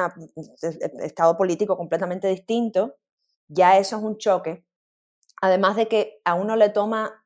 estado 1.01 1.38
político 1.38 1.77
completamente 1.77 2.27
distinto, 2.27 2.96
ya 3.48 3.77
eso 3.77 3.98
es 3.98 4.04
un 4.04 4.18
choque. 4.18 4.66
Además 5.42 5.75
de 5.75 5.88
que 5.88 6.20
a 6.25 6.34
uno 6.34 6.56
le 6.56 6.70
toma 6.70 7.24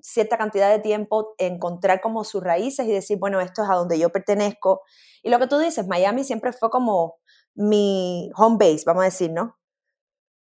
cierta 0.00 0.36
cantidad 0.36 0.70
de 0.70 0.80
tiempo 0.80 1.34
encontrar 1.38 2.00
como 2.00 2.24
sus 2.24 2.42
raíces 2.42 2.86
y 2.86 2.92
decir, 2.92 3.18
bueno, 3.18 3.40
esto 3.40 3.62
es 3.62 3.70
a 3.70 3.74
donde 3.74 3.98
yo 3.98 4.10
pertenezco. 4.10 4.82
Y 5.22 5.30
lo 5.30 5.38
que 5.38 5.46
tú 5.46 5.58
dices, 5.58 5.86
Miami 5.86 6.24
siempre 6.24 6.52
fue 6.52 6.70
como 6.70 7.16
mi 7.54 8.30
home 8.36 8.56
base, 8.58 8.84
vamos 8.86 9.02
a 9.02 9.06
decir, 9.06 9.30
¿no? 9.30 9.56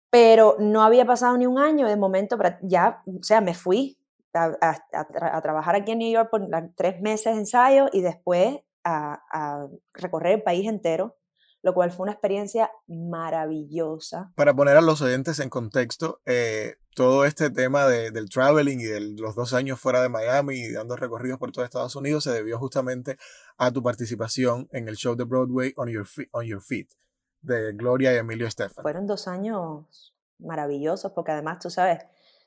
Pero 0.10 0.56
no 0.60 0.84
había 0.84 1.06
pasado 1.06 1.38
ni 1.38 1.46
un 1.46 1.60
año, 1.60 1.88
de 1.88 1.96
momento 1.96 2.38
ya, 2.62 3.02
o 3.06 3.24
sea, 3.24 3.42
me 3.42 3.54
fui 3.54 3.98
a, 4.34 5.42
trabajar 5.42 5.76
aquí 5.76 5.92
en 5.92 6.00
New 6.00 6.12
York 6.12 6.30
por 6.30 6.42
tres 6.76 7.02
meses 7.02 7.34
de 7.34 7.40
ensayo 7.42 7.88
y 7.92 8.02
después 8.02 8.60
a, 8.84 9.22
a 9.32 9.68
recorrer 9.94 10.36
el 10.36 10.44
país 10.44 10.68
entero, 10.68 11.18
lo 11.62 11.74
cual 11.74 11.92
fue 11.92 12.06
una 12.06 12.14
experiencia 12.14 12.72
maravillosa. 12.88 14.32
Para 14.36 14.54
poner 14.54 14.78
a 14.78 14.82
los 14.82 15.02
oyentes 15.02 15.40
en 15.40 15.50
contexto, 15.50 16.22
eh, 16.26 16.76
todo 16.96 17.26
este 17.26 17.50
tema 17.50 17.88
de, 17.88 18.12
del 18.12 18.30
traveling 18.30 18.80
y 18.80 18.84
de 18.86 19.00
los 19.18 19.36
dos 19.36 19.54
años 19.54 19.80
fuera 19.80 20.02
de 20.02 20.10
Miami 20.10 20.56
y 20.56 20.72
dando 20.72 20.96
recorridos 20.96 21.40
por 21.40 21.52
todo 21.52 21.64
Estados 21.64 21.96
Unidos 21.96 22.24
se 22.26 22.32
debió 22.32 22.58
justamente 22.60 23.18
a 23.58 23.72
tu 23.72 23.82
participación 23.82 24.68
en 24.72 24.88
el 24.88 24.96
show 24.96 25.16
de 25.16 25.24
Broadway 25.24 25.74
On 25.78 25.88
Your, 25.90 26.06
Fe- 26.06 26.30
On 26.34 26.46
Your 26.46 26.62
Feet 26.62 26.88
de 27.42 27.72
Gloria 27.74 28.14
y 28.14 28.18
Emilio 28.18 28.46
Estefan. 28.48 28.82
Fueron 28.84 29.08
dos 29.08 29.28
años 29.28 30.14
maravillosos 30.38 31.12
porque 31.14 31.32
además, 31.32 31.60
tú 31.60 31.70
sabes, 31.70 32.00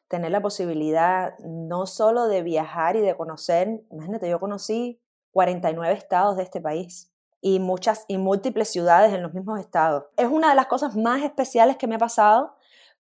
tener 0.09 0.31
la 0.31 0.43
posibilidad 0.43 1.39
no 1.41 1.87
solo 1.87 2.27
de 2.27 2.43
viajar 2.43 2.97
y 2.97 3.01
de 3.01 3.17
conocer, 3.17 3.83
imagínate, 3.91 4.29
yo 4.29 4.39
conocí 4.39 5.01
49 5.33 5.95
estados 5.95 6.37
de 6.37 6.43
este 6.43 6.61
país 6.61 7.11
y 7.41 7.59
muchas 7.61 8.05
y 8.09 8.19
múltiples 8.19 8.69
ciudades 8.71 9.13
en 9.13 9.23
los 9.23 9.33
mismos 9.35 9.59
estados. 9.61 10.05
Es 10.17 10.29
una 10.29 10.51
de 10.51 10.55
las 10.55 10.67
cosas 10.67 10.97
más 10.97 11.23
especiales 11.23 11.77
que 11.77 11.87
me 11.87 11.97
ha 11.97 11.99
pasado, 11.99 12.55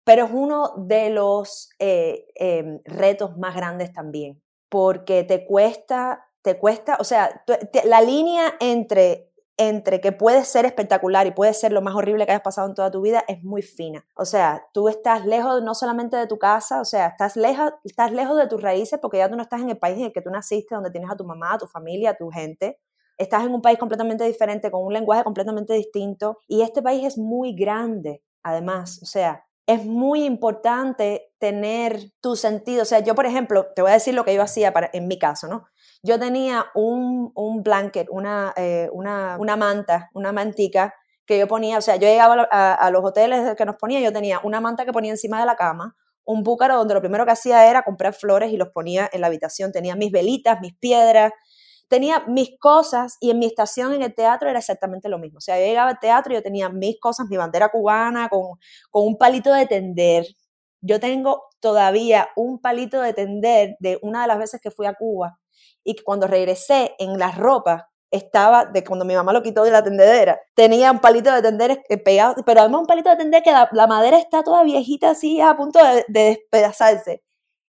pero 0.04 0.26
es 0.26 0.30
uno 0.32 0.72
de 0.76 1.10
los 1.10 1.70
eh, 1.78 2.26
eh, 2.38 2.80
retos 2.84 3.36
más 3.36 3.56
grandes 3.56 3.92
también, 3.92 4.42
porque 4.68 5.24
te 5.24 5.46
cuesta, 5.46 6.26
te 6.42 6.58
cuesta, 6.58 6.96
o 7.00 7.04
sea, 7.04 7.44
la 7.84 8.00
línea 8.00 8.54
entre 8.60 9.34
entre 9.56 10.00
que 10.00 10.12
puede 10.12 10.44
ser 10.44 10.64
espectacular 10.64 11.26
y 11.26 11.30
puede 11.30 11.54
ser 11.54 11.72
lo 11.72 11.80
más 11.80 11.94
horrible 11.94 12.26
que 12.26 12.32
hayas 12.32 12.42
pasado 12.42 12.68
en 12.68 12.74
toda 12.74 12.90
tu 12.90 13.00
vida 13.00 13.24
es 13.28 13.42
muy 13.44 13.62
fina. 13.62 14.04
O 14.16 14.24
sea, 14.24 14.66
tú 14.72 14.88
estás 14.88 15.24
lejos 15.24 15.62
no 15.62 15.74
solamente 15.74 16.16
de 16.16 16.26
tu 16.26 16.38
casa, 16.38 16.80
o 16.80 16.84
sea, 16.84 17.08
estás 17.08 17.36
lejos, 17.36 17.72
estás 17.84 18.10
lejos 18.10 18.36
de 18.36 18.48
tus 18.48 18.60
raíces 18.60 18.98
porque 19.00 19.18
ya 19.18 19.28
tú 19.28 19.36
no 19.36 19.42
estás 19.42 19.60
en 19.60 19.70
el 19.70 19.78
país 19.78 19.98
en 19.98 20.06
el 20.06 20.12
que 20.12 20.22
tú 20.22 20.30
naciste, 20.30 20.74
donde 20.74 20.90
tienes 20.90 21.10
a 21.10 21.16
tu 21.16 21.24
mamá, 21.24 21.54
a 21.54 21.58
tu 21.58 21.66
familia, 21.66 22.10
a 22.10 22.16
tu 22.16 22.30
gente. 22.30 22.80
Estás 23.16 23.44
en 23.44 23.54
un 23.54 23.62
país 23.62 23.78
completamente 23.78 24.24
diferente, 24.24 24.72
con 24.72 24.84
un 24.84 24.92
lenguaje 24.92 25.22
completamente 25.22 25.74
distinto 25.74 26.38
y 26.48 26.62
este 26.62 26.82
país 26.82 27.04
es 27.06 27.16
muy 27.16 27.54
grande, 27.54 28.22
además, 28.42 29.00
o 29.02 29.06
sea, 29.06 29.44
es 29.66 29.84
muy 29.86 30.24
importante 30.24 31.32
tener 31.38 32.10
tu 32.20 32.36
sentido. 32.36 32.82
O 32.82 32.84
sea, 32.84 33.00
yo, 33.00 33.14
por 33.14 33.26
ejemplo, 33.26 33.66
te 33.74 33.82
voy 33.82 33.90
a 33.90 33.94
decir 33.94 34.14
lo 34.14 34.24
que 34.24 34.34
yo 34.34 34.42
hacía 34.42 34.72
para, 34.72 34.90
en 34.92 35.08
mi 35.08 35.18
caso, 35.18 35.48
¿no? 35.48 35.64
Yo 36.02 36.18
tenía 36.18 36.66
un, 36.74 37.32
un 37.34 37.62
blanket, 37.62 38.08
una, 38.10 38.52
eh, 38.56 38.88
una, 38.92 39.36
una 39.38 39.56
manta, 39.56 40.10
una 40.14 40.32
mantica 40.32 40.94
que 41.26 41.38
yo 41.38 41.48
ponía, 41.48 41.78
o 41.78 41.80
sea, 41.80 41.96
yo 41.96 42.06
llegaba 42.06 42.46
a, 42.50 42.74
a- 42.74 42.90
los 42.90 43.02
hoteles 43.02 43.54
que 43.56 43.64
nos 43.64 43.76
ponía, 43.76 44.00
yo 44.00 44.12
tenía 44.12 44.40
una 44.44 44.60
manta 44.60 44.84
que 44.84 44.92
ponía 44.92 45.10
encima 45.10 45.40
de 45.40 45.46
la 45.46 45.56
cama, 45.56 45.96
un 46.26 46.42
búcaro 46.42 46.76
donde 46.76 46.92
lo 46.94 47.00
primero 47.00 47.24
que 47.24 47.32
hacía 47.32 47.66
era 47.70 47.82
comprar 47.82 48.12
flores 48.14 48.52
y 48.52 48.56
los 48.58 48.68
ponía 48.68 49.08
en 49.12 49.20
la 49.22 49.28
habitación. 49.28 49.72
Tenía 49.72 49.96
mis 49.96 50.10
velitas, 50.12 50.60
mis 50.60 50.74
piedras, 50.76 51.32
tenía 51.88 52.24
mis 52.26 52.58
cosas 52.58 53.16
y 53.20 53.30
en 53.30 53.38
mi 53.38 53.46
estación 53.46 53.92
en 53.92 54.02
el 54.02 54.14
teatro 54.14 54.48
era 54.48 54.58
exactamente 54.58 55.08
lo 55.08 55.18
mismo. 55.18 55.38
O 55.38 55.40
sea, 55.40 55.58
yo 55.58 55.64
llegaba 55.66 55.90
al 55.90 55.98
teatro 55.98 56.32
y 56.32 56.36
yo 56.36 56.42
tenía 56.42 56.68
mis 56.68 56.98
cosas, 57.00 57.26
mi 57.28 57.36
bandera 57.36 57.68
cubana 57.68 58.28
con, 58.28 58.58
con 58.90 59.06
un 59.06 59.18
palito 59.18 59.52
de 59.52 59.66
tender. 59.66 60.26
Yo 60.80 61.00
tengo 61.00 61.44
todavía 61.60 62.28
un 62.36 62.60
palito 62.60 63.00
de 63.00 63.14
tender 63.14 63.76
de 63.80 63.98
una 64.02 64.22
de 64.22 64.28
las 64.28 64.38
veces 64.38 64.60
que 64.60 64.70
fui 64.70 64.86
a 64.86 64.94
Cuba 64.94 65.38
y 65.82 65.94
que 65.94 66.04
cuando 66.04 66.26
regresé 66.26 66.94
en 66.98 67.18
la 67.18 67.30
ropa 67.32 67.90
estaba 68.10 68.66
de 68.66 68.84
cuando 68.84 69.04
mi 69.04 69.14
mamá 69.14 69.32
lo 69.32 69.42
quitó 69.42 69.64
de 69.64 69.70
la 69.72 69.82
tendedera. 69.82 70.38
Tenía 70.54 70.92
un 70.92 71.00
palito 71.00 71.32
de 71.32 71.42
tender 71.42 71.82
eh, 71.88 71.98
pegado, 71.98 72.36
pero 72.46 72.60
además 72.60 72.82
un 72.82 72.86
palito 72.86 73.10
de 73.10 73.16
tender 73.16 73.42
que 73.42 73.50
la, 73.50 73.68
la 73.72 73.86
madera 73.86 74.18
está 74.18 74.42
toda 74.44 74.62
viejita 74.62 75.10
así 75.10 75.40
a 75.40 75.56
punto 75.56 75.80
de, 75.84 76.04
de 76.08 76.20
despedazarse. 76.24 77.22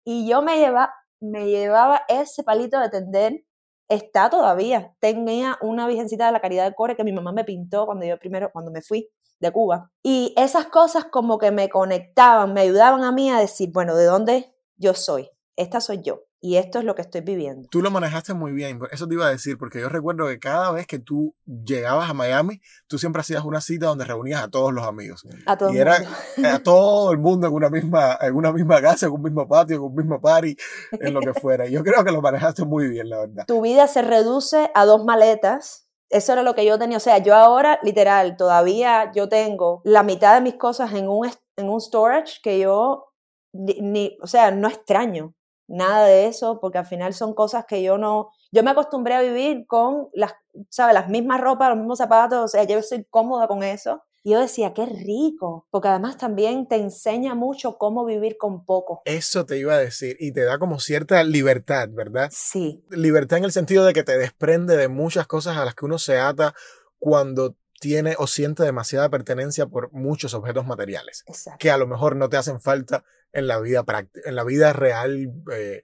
Y 0.04 0.28
yo 0.28 0.42
me, 0.42 0.59
lleva, 0.59 0.92
me 1.21 1.47
llevaba 1.47 2.02
ese 2.09 2.42
palito 2.42 2.81
de 2.81 2.88
tender 2.88 3.45
está 3.89 4.31
todavía. 4.31 4.95
Tenía 5.01 5.59
una 5.61 5.87
virgencita 5.87 6.27
de 6.27 6.33
la 6.33 6.41
Caridad 6.41 6.65
del 6.65 6.75
Core 6.75 6.97
que 6.97 7.05
mi 7.05 7.12
mamá 7.12 7.33
me 7.33 7.45
pintó 7.45 7.87
cuando 7.87 8.07
yo 8.07 8.19
primero, 8.19 8.51
cuando 8.53 8.71
me 8.71 8.83
fui 8.83 9.09
de 9.41 9.51
Cuba. 9.51 9.91
Y 10.03 10.35
esas 10.37 10.67
cosas 10.67 11.07
como 11.07 11.39
que 11.39 11.51
me 11.51 11.69
conectaban, 11.69 12.53
me 12.53 12.62
ayudaban 12.62 13.05
a 13.05 13.12
mí 13.12 13.31
a 13.31 13.39
decir, 13.39 13.71
bueno, 13.73 13.97
¿de 13.97 14.05
dónde 14.05 14.55
yo 14.77 14.95
soy? 14.95 15.29
Esta 15.57 15.81
soy 15.81 16.01
yo. 16.03 16.23
Y 16.45 16.57
esto 16.57 16.81
es 16.81 16.85
lo 16.85 16.97
que 16.97 17.03
estoy 17.03 17.21
viviendo. 17.21 17.69
Tú 17.71 17.81
lo 17.83 17.93
manejaste 17.93 18.35
muy 18.35 18.51
bien, 18.51 18.81
eso 18.91 19.07
te 19.07 19.15
iba 19.15 19.27
a 19.27 19.31
decir, 19.31 19.57
porque 19.59 19.81
yo 19.81 19.89
recuerdo 19.89 20.27
que 20.27 20.41
cada 20.41 20.73
vez 20.73 20.89
que 20.89 20.99
tú 20.99 21.37
llegabas 21.47 22.11
a 22.11 22.15
Miami, 22.15 22.61
tú 22.89 22.99
siempre 22.99 23.21
hacías 23.21 23.45
una 23.45 23.61
cita 23.61 23.87
donde 23.87 24.05
reunías 24.05 24.43
a 24.43 24.49
todos 24.51 24.73
los 24.73 24.85
amigos. 24.85 25.25
A 25.47 25.57
todo 25.57 25.69
y 25.71 25.77
el 25.77 25.83
era 25.83 26.01
mundo. 26.01 26.49
a 26.49 26.59
todo 26.65 27.13
el 27.13 27.19
mundo 27.19 27.47
en 27.47 27.53
una 27.53 27.71
misma, 27.71 28.19
en 28.21 28.35
una 28.35 28.51
misma 28.53 28.81
casa, 28.83 29.07
en 29.07 29.13
un 29.13 29.23
mismo 29.23 29.47
patio, 29.47 29.77
en 29.77 29.83
un 29.83 29.95
mismo 29.95 30.21
party, 30.21 30.57
en 31.01 31.15
lo 31.15 31.21
que 31.21 31.33
fuera. 31.33 31.67
Yo 31.69 31.85
creo 31.85 32.03
que 32.05 32.11
lo 32.11 32.21
manejaste 32.21 32.65
muy 32.65 32.89
bien, 32.89 33.09
la 33.09 33.21
verdad. 33.21 33.45
Tu 33.47 33.61
vida 33.61 33.87
se 33.87 34.03
reduce 34.03 34.69
a 34.75 34.85
dos 34.85 35.05
maletas. 35.05 35.87
Eso 36.11 36.33
era 36.33 36.43
lo 36.43 36.57
que 36.57 36.67
yo 36.67 36.77
tenía. 36.77 36.97
O 36.97 37.01
sea, 37.01 37.19
yo 37.19 37.37
ahora, 37.37 37.79
literal, 37.85 38.37
todavía 38.37 39.13
yo 39.15 39.29
tengo 39.29 39.81
la 39.85 40.03
mitad 40.03 40.35
de 40.35 40.41
mis 40.41 40.55
cosas 40.55 40.93
en 40.93 41.09
un, 41.09 41.31
en 41.57 41.69
un 41.69 41.81
storage 41.81 42.41
que 42.43 42.59
yo, 42.59 43.13
ni, 43.53 43.75
ni- 43.81 44.19
o 44.21 44.27
sea, 44.27 44.51
no 44.51 44.67
extraño 44.67 45.35
nada 45.66 46.07
de 46.07 46.26
eso, 46.26 46.61
porque 46.61 46.78
al 46.78 46.87
final 46.87 47.14
son 47.14 47.35
cosas 47.35 47.64
que 47.66 47.83
yo 47.83 47.99
no, 47.99 48.31
yo 48.50 48.62
me 48.62 48.71
acostumbré 48.71 49.14
a 49.14 49.23
vivir 49.23 49.66
con 49.66 50.09
las, 50.12 50.35
¿sabes? 50.69 50.95
Las 50.95 51.09
mismas 51.09 51.40
ropas, 51.40 51.71
los 51.71 51.78
mismos 51.78 51.99
zapatos, 51.99 52.45
o 52.45 52.49
sea, 52.49 52.64
yo 52.64 52.78
estoy 52.78 53.04
cómoda 53.09 53.49
con 53.49 53.62
eso. 53.62 54.02
Y 54.25 54.31
yo 54.31 54.40
decía, 54.40 54.73
qué 54.73 54.87
rico, 54.87 55.66
porque 55.71 55.88
además 55.88 56.16
también 56.16 56.69
te 56.69 56.76
enseña 56.76 57.35
mucho 57.35 57.76
cómo 57.76 58.04
vivir 58.04 58.37
con 58.38 58.64
poco. 58.64 59.02
Eso 59.04 59.45
te 59.47 59.59
iba 59.59 59.75
a 59.75 59.78
decir, 59.78 60.16
y 60.21 60.33
te 60.33 60.45
da 60.45 60.61
como 60.61 60.78
cierta 60.78 61.25
libertad, 61.25 61.88
¿verdad? 61.90 62.28
Sí, 62.31 62.85
Libertad 62.90 63.38
en 63.38 63.45
el 63.45 63.52
sentido 63.52 63.85
de 63.85 63.92
que 63.92 64.04
te 64.04 64.16
desprende 64.16 64.76
de 64.76 64.87
muchas 64.87 65.26
cosas 65.26 65.57
a 65.57 65.64
las 65.64 65.75
que 65.75 65.87
uno 65.87 65.99
se 65.99 66.19
ata 66.19 66.54
cuando 67.00 67.57
tiene 67.83 68.15
o 68.17 68.29
siente 68.29 68.62
demasiada 68.62 69.11
pertenencia 69.11 69.67
por 69.67 69.93
muchos 69.93 70.35
objetos 70.35 70.65
materiales, 70.65 71.25
exacto. 71.27 71.59
que 71.59 71.73
a 71.73 71.77
lo 71.77 71.89
mejor 71.89 72.15
no 72.15 72.29
te 72.29 72.37
hacen 72.37 72.61
falta 72.61 73.03
en 73.33 73.49
la 73.49 73.59
vida 73.59 73.83
práctica, 73.83 74.29
en 74.29 74.37
la 74.37 74.45
vida 74.45 74.73
real, 74.73 75.33
eh, 75.53 75.83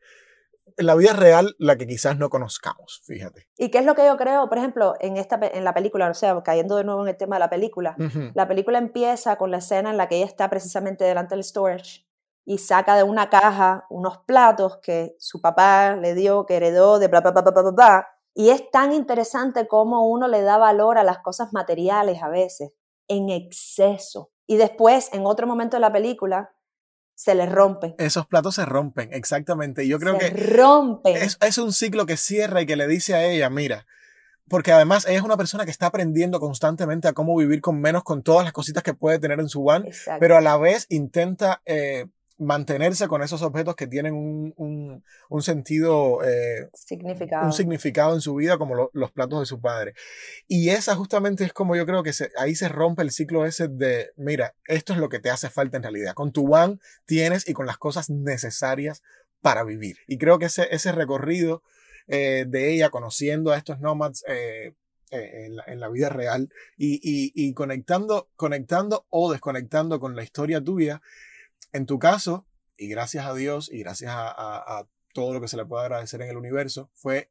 en 0.77 0.87
la 0.87 0.95
vida 0.95 1.13
real 1.13 1.57
la 1.59 1.77
que 1.77 1.89
quizás 1.89 2.17
no 2.17 2.31
conozcamos, 2.31 3.03
fíjate. 3.05 3.49
¿Y 3.57 3.73
qué 3.73 3.79
es 3.79 3.85
lo 3.85 3.97
que 3.97 4.07
yo 4.07 4.17
creo, 4.17 4.49
por 4.49 4.59
ejemplo, 4.59 4.95
en, 5.01 5.17
esta, 5.17 5.41
en 5.43 5.65
la 5.65 5.75
película? 5.75 6.09
O 6.09 6.15
sea, 6.15 6.41
cayendo 6.45 6.77
de 6.77 6.85
nuevo 6.85 7.03
en 7.03 7.09
el 7.09 7.17
tema 7.17 7.35
de 7.35 7.41
la 7.41 7.51
película. 7.51 7.97
La 8.35 8.47
película 8.47 8.79
empieza 8.79 9.35
con 9.35 9.51
la 9.51 9.59
escena 9.59 9.91
en 9.91 9.97
la 9.97 10.07
que 10.07 10.19
ella 10.19 10.27
está 10.27 10.49
precisamente 10.49 11.05
delante 11.05 11.35
del 11.35 11.43
storage 11.43 12.07
y 12.45 12.59
saca 12.59 12.95
de 12.95 13.03
una 13.03 13.29
caja 13.29 13.87
unos 13.91 14.19
platos 14.19 14.79
que 14.85 15.17
su 15.19 15.41
papá 15.41 15.97
le 15.97 16.15
dio, 16.15 16.47
que 16.47 16.55
heredó 16.59 17.01
de 17.01 17.09
bla, 17.09 17.23
bla, 17.23 17.33
bla, 17.33 17.43
bla, 17.43 17.51
bla, 17.51 17.71
bla. 17.73 18.09
Y 18.39 18.51
es 18.51 18.71
tan 18.71 18.93
interesante 18.93 19.67
cómo 19.67 20.07
uno 20.07 20.29
le 20.29 20.43
da 20.43 20.59
valor 20.59 20.97
a 20.97 21.03
las 21.03 21.19
cosas 21.19 21.53
materiales 21.53 22.23
a 22.23 22.29
veces, 22.29 22.71
en 23.09 23.31
exceso. 23.31 24.31
Y 24.47 24.59
después, 24.59 25.11
en 25.13 25.27
otro 25.27 25.49
momento 25.49 25.77
de 25.77 25.81
la 25.81 25.93
película, 25.93 26.53
se 27.17 27.35
le 27.35 27.47
rompen. 27.47 27.97
Esos 27.99 28.29
platos 28.29 28.55
se 28.55 28.65
rompen, 28.65 29.13
exactamente. 29.13 29.83
Y 29.83 29.89
yo 29.89 29.99
creo 29.99 30.21
se 30.21 30.33
que 30.33 30.55
rompen. 30.55 31.17
es, 31.17 31.37
es 31.41 31.59
un 31.59 31.73
ciclo 31.73 32.07
que 32.07 32.17
cierra 32.17 32.63
y 32.63 32.67
que 32.67 32.77
le 32.77 32.87
dice 32.87 33.17
a 33.17 33.25
ella, 33.25 33.51
mira, 33.51 33.89
porque 34.49 34.71
además 34.71 35.05
ella 35.09 35.19
es 35.19 35.25
una 35.25 35.37
persona 35.37 35.65
que 35.65 35.73
está 35.73 35.87
aprendiendo 35.87 36.39
constantemente 36.39 37.09
a 37.09 37.15
cómo 37.15 37.37
vivir 37.37 37.61
con 37.61 37.81
menos, 37.81 38.05
con 38.05 38.23
todas 38.23 38.45
las 38.45 38.53
cositas 38.53 38.85
que 38.85 38.95
puede 38.95 39.19
tener 39.19 39.41
en 39.41 39.49
su 39.49 39.65
van, 39.65 39.89
pero 40.21 40.37
a 40.37 40.41
la 40.41 40.57
vez 40.59 40.87
intenta 40.91 41.61
eh, 41.67 42.07
mantenerse 42.39 43.09
con 43.09 43.23
esos 43.23 43.43
objetos 43.43 43.75
que 43.75 43.87
tienen 43.87 44.15
un, 44.15 44.55
un, 44.57 45.05
un 45.29 45.43
sentido, 45.43 46.21
eh, 46.25 46.69
significado. 46.73 47.47
un 47.47 47.53
significado 47.53 48.15
en 48.15 48.21
su 48.21 48.35
vida, 48.37 48.59
como 48.59 48.75
lo- 48.75 48.91
los 48.95 49.11
platos 49.11 49.41
de 49.41 49.47
su 49.47 49.61
padre. 49.61 49.95
Y 50.47 50.71
esa 50.71 50.95
justamente 50.95 51.45
es 51.45 51.53
como 51.53 51.75
yo 51.77 51.85
creo 51.85 52.03
que 52.03 52.13
se- 52.13 52.31
ahí 52.39 52.55
se 52.55 52.69
rompe 52.69 53.03
el 53.03 53.11
ciclo 53.11 53.45
ese 53.45 53.69
de, 53.69 54.13
mira, 54.17 54.55
esto 54.67 54.93
es 54.93 54.99
lo 55.01 55.09
que 55.09 55.19
te 55.19 55.31
hace 55.31 55.51
falta 55.51 55.77
en 55.77 55.83
realidad. 55.83 56.15
Con 56.15 56.33
tu 56.33 56.49
van 56.49 56.81
tienes 57.07 57.49
y 57.49 57.53
con 57.55 57.67
las 57.67 57.77
cosas 57.79 58.09
necesarias 58.09 59.03
para 59.41 59.65
vivir. 59.65 59.99
Y 60.07 60.19
creo 60.19 60.39
que 60.39 60.47
ese, 60.47 60.69
ese 60.71 60.93
recorrido 60.93 61.63
eh, 62.07 62.45
de 62.49 62.73
ella 62.73 62.91
conociendo 62.91 63.51
a 63.53 63.57
estos 63.59 63.81
nomads 63.81 64.25
eh, 64.29 64.73
eh, 65.11 65.47
en, 65.47 65.57
la, 65.57 65.65
en 65.67 65.81
la 65.81 65.89
vida 65.89 66.09
real 66.09 66.49
y, 66.77 66.95
y- 67.03 67.33
y 67.35 67.53
conectando, 67.55 68.29
conectando 68.37 69.07
o 69.11 69.31
desconectando 69.33 69.99
con 70.01 70.15
la 70.17 70.23
historia 70.23 70.63
tuya, 70.63 71.03
en 71.73 71.87
tu 71.87 71.99
caso, 71.99 72.47
y 72.77 72.89
gracias 72.89 73.27
a 73.27 73.35
Dios 73.35 73.71
y 73.73 73.81
gracias 73.81 74.13
a, 74.13 74.29
a- 74.29 74.79
a 74.81 74.87
todo 75.15 75.35
lo 75.35 75.41
que 75.41 75.49
se 75.49 75.57
le 75.57 75.65
puede 75.67 75.85
agradecer 75.85 76.23
en 76.23 76.29
el 76.31 76.37
universo, 76.37 76.91
fue 76.95 77.31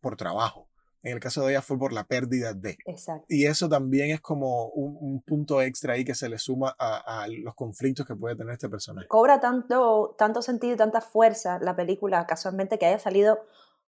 por 0.00 0.16
trabajo. 0.16 0.68
En 1.02 1.12
el 1.12 1.20
caso 1.20 1.44
de 1.44 1.52
ella 1.52 1.62
fue 1.62 1.78
por 1.78 1.92
la 1.92 2.04
pérdida 2.04 2.52
de. 2.54 2.78
Exacto. 2.86 3.26
Y 3.28 3.46
eso 3.46 3.68
también 3.68 4.10
es 4.10 4.20
como 4.20 4.68
un, 4.70 4.96
un 5.00 5.22
punto 5.22 5.60
extra 5.62 5.92
ahí 5.92 6.04
que 6.04 6.14
se 6.14 6.28
le 6.28 6.38
suma 6.38 6.74
a, 6.78 7.22
a 7.22 7.28
los 7.28 7.54
conflictos 7.54 8.06
que 8.06 8.16
puede 8.16 8.34
tener 8.34 8.54
este 8.54 8.68
personaje. 8.68 9.06
cobra 9.06 9.38
tanto, 9.38 10.14
tanto 10.18 10.42
sentido 10.42 10.74
y 10.74 10.76
tanta 10.76 11.00
fuerza 11.00 11.58
la 11.60 11.76
película 11.76 12.26
casualmente 12.26 12.78
que 12.78 12.86
haya 12.86 12.98
salido 12.98 13.38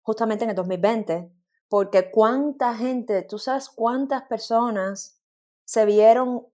justamente 0.02 0.44
en 0.44 0.50
el 0.50 0.56
2020, 0.56 1.30
porque 1.68 2.10
cuánta 2.10 2.74
gente, 2.76 3.22
tú 3.22 3.38
sabes 3.38 3.68
cuántas 3.68 4.22
personas 4.22 5.20
se 5.64 5.84
vieron, 5.84 6.46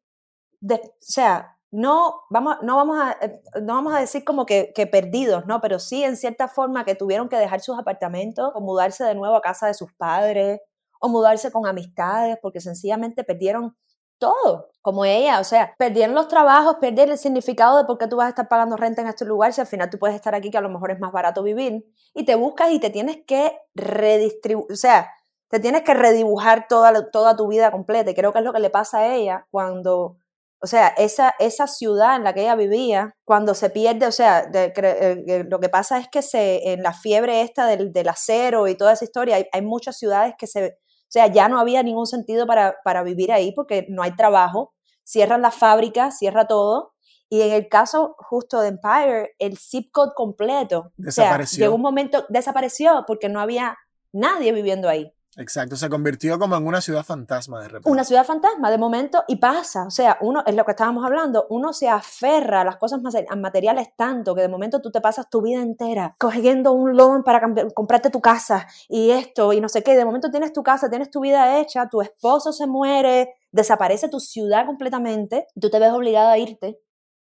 de- 0.60 0.74
o 0.84 0.94
sea, 1.00 1.56
no 1.70 2.22
vamos, 2.30 2.56
no 2.62 2.76
vamos, 2.76 2.98
a, 3.00 3.16
eh, 3.20 3.40
no 3.62 3.74
vamos 3.74 3.94
a 3.94 4.00
decir 4.00 4.24
como 4.24 4.46
que, 4.46 4.72
perdidos, 4.90 5.46
¿no? 5.46 5.60
Pero 5.60 5.78
sí 5.78 6.02
en 6.02 6.16
cierta 6.16 6.48
forma 6.48 6.84
que 6.84 6.94
tuvieron 6.94 7.28
que 7.28 7.36
dejar 7.36 7.60
sus 7.60 7.78
apartamentos 7.78 8.50
o 8.54 8.60
mudarse 8.60 9.04
de 9.04 9.14
nuevo 9.14 9.36
a 9.36 9.40
casa 9.40 9.66
de 9.66 9.74
sus 9.74 9.92
padres 9.94 10.60
o 11.00 11.08
mudarse 11.08 11.50
con 11.52 11.66
amistades, 11.66 12.38
porque 12.42 12.60
sencillamente 12.60 13.24
perdieron 13.24 13.76
todo, 14.18 14.68
como 14.82 15.04
ella, 15.06 15.40
o 15.40 15.44
sea, 15.44 15.74
perdieron 15.78 16.14
los 16.14 16.28
trabajos, 16.28 16.76
perdieron 16.80 17.12
el 17.12 17.18
significado 17.18 17.78
de 17.78 17.84
por 17.84 17.96
qué 17.98 18.06
tú 18.06 18.16
vas 18.16 18.26
a 18.26 18.28
estar 18.30 18.48
pagando 18.48 18.76
renta 18.76 19.00
en 19.00 19.08
este 19.08 19.24
lugar 19.24 19.52
si 19.54 19.62
al 19.62 19.66
final 19.66 19.88
tú 19.88 19.98
puedes 19.98 20.14
estar 20.14 20.34
aquí 20.34 20.50
que 20.50 20.58
a 20.58 20.60
lo 20.60 20.68
mejor 20.68 20.90
es 20.90 21.00
más 21.00 21.10
barato 21.10 21.42
vivir. 21.42 21.84
Y 22.14 22.24
te 22.24 22.34
buscas 22.34 22.70
y 22.70 22.78
te 22.80 22.90
tienes 22.90 23.18
que 23.26 23.58
redistribuir, 23.74 24.70
o 24.70 24.76
sea, 24.76 25.10
te 25.48 25.58
tienes 25.58 25.82
que 25.82 25.94
redibujar 25.94 26.68
toda, 26.68 27.10
toda 27.10 27.36
tu 27.36 27.48
vida 27.48 27.72
completa. 27.72 28.10
Y 28.10 28.14
creo 28.14 28.32
que 28.32 28.38
es 28.38 28.44
lo 28.44 28.52
que 28.52 28.60
le 28.60 28.70
pasa 28.70 28.98
a 28.98 29.14
ella 29.14 29.46
cuando, 29.50 30.18
o 30.62 30.66
sea, 30.66 30.88
esa, 30.88 31.34
esa 31.38 31.66
ciudad 31.66 32.16
en 32.16 32.24
la 32.24 32.34
que 32.34 32.42
ella 32.42 32.54
vivía, 32.54 33.14
cuando 33.24 33.54
se 33.54 33.70
pierde, 33.70 34.06
o 34.06 34.12
sea, 34.12 34.50
eh, 34.52 35.44
lo 35.48 35.58
que 35.58 35.68
pasa 35.68 35.98
es 35.98 36.08
que 36.08 36.22
se, 36.22 36.72
en 36.72 36.82
la 36.82 36.92
fiebre 36.92 37.42
esta 37.42 37.66
del, 37.66 37.92
del 37.92 38.08
acero 38.08 38.68
y 38.68 38.76
toda 38.76 38.92
esa 38.92 39.04
historia, 39.04 39.36
hay, 39.36 39.46
hay 39.52 39.62
muchas 39.62 39.96
ciudades 39.96 40.34
que 40.38 40.46
se 40.46 40.78
o 41.10 41.12
sea, 41.12 41.26
ya 41.26 41.48
no 41.48 41.58
había 41.58 41.82
ningún 41.82 42.06
sentido 42.06 42.46
para, 42.46 42.76
para 42.84 43.02
vivir 43.02 43.32
ahí 43.32 43.50
porque 43.50 43.84
no 43.88 44.04
hay 44.04 44.14
trabajo, 44.14 44.72
cierran 45.02 45.42
las 45.42 45.56
fábricas, 45.56 46.16
cierra 46.16 46.46
todo. 46.46 46.92
Y 47.28 47.42
en 47.42 47.50
el 47.52 47.68
caso 47.68 48.14
justo 48.16 48.60
de 48.60 48.68
Empire, 48.68 49.34
el 49.40 49.58
zip 49.58 49.90
code 49.90 50.12
completo, 50.14 50.92
desapareció. 50.96 51.56
O 51.56 51.56
sea, 51.56 51.66
llegó 51.66 51.74
un 51.74 51.82
momento, 51.82 52.26
desapareció 52.28 53.04
porque 53.08 53.28
no 53.28 53.40
había 53.40 53.76
nadie 54.12 54.52
viviendo 54.52 54.88
ahí. 54.88 55.12
Exacto, 55.36 55.76
se 55.76 55.88
convirtió 55.88 56.38
como 56.40 56.56
en 56.56 56.66
una 56.66 56.80
ciudad 56.80 57.04
fantasma 57.04 57.60
de 57.60 57.68
repente. 57.68 57.88
Una 57.88 58.02
ciudad 58.02 58.26
fantasma 58.26 58.70
de 58.70 58.78
momento 58.78 59.22
y 59.28 59.36
pasa, 59.36 59.84
o 59.86 59.90
sea, 59.90 60.18
uno, 60.20 60.42
es 60.44 60.54
lo 60.56 60.64
que 60.64 60.72
estábamos 60.72 61.04
hablando, 61.04 61.46
uno 61.50 61.72
se 61.72 61.88
aferra 61.88 62.62
a 62.62 62.64
las 62.64 62.76
cosas 62.78 63.00
materiales 63.36 63.90
tanto 63.96 64.34
que 64.34 64.40
de 64.42 64.48
momento 64.48 64.80
tú 64.80 64.90
te 64.90 65.00
pasas 65.00 65.30
tu 65.30 65.40
vida 65.40 65.62
entera 65.62 66.16
cogiendo 66.18 66.72
un 66.72 66.96
loan 66.96 67.22
para 67.22 67.40
comprarte 67.74 68.10
tu 68.10 68.20
casa 68.20 68.66
y 68.88 69.10
esto 69.10 69.52
y 69.52 69.60
no 69.60 69.68
sé 69.68 69.84
qué, 69.84 69.96
de 69.96 70.04
momento 70.04 70.30
tienes 70.32 70.52
tu 70.52 70.64
casa, 70.64 70.90
tienes 70.90 71.10
tu 71.10 71.20
vida 71.20 71.60
hecha, 71.60 71.88
tu 71.88 72.02
esposo 72.02 72.52
se 72.52 72.66
muere, 72.66 73.34
desaparece 73.52 74.08
tu 74.08 74.18
ciudad 74.18 74.66
completamente, 74.66 75.46
tú 75.60 75.70
te 75.70 75.78
ves 75.78 75.92
obligado 75.92 76.28
a 76.30 76.38
irte. 76.38 76.80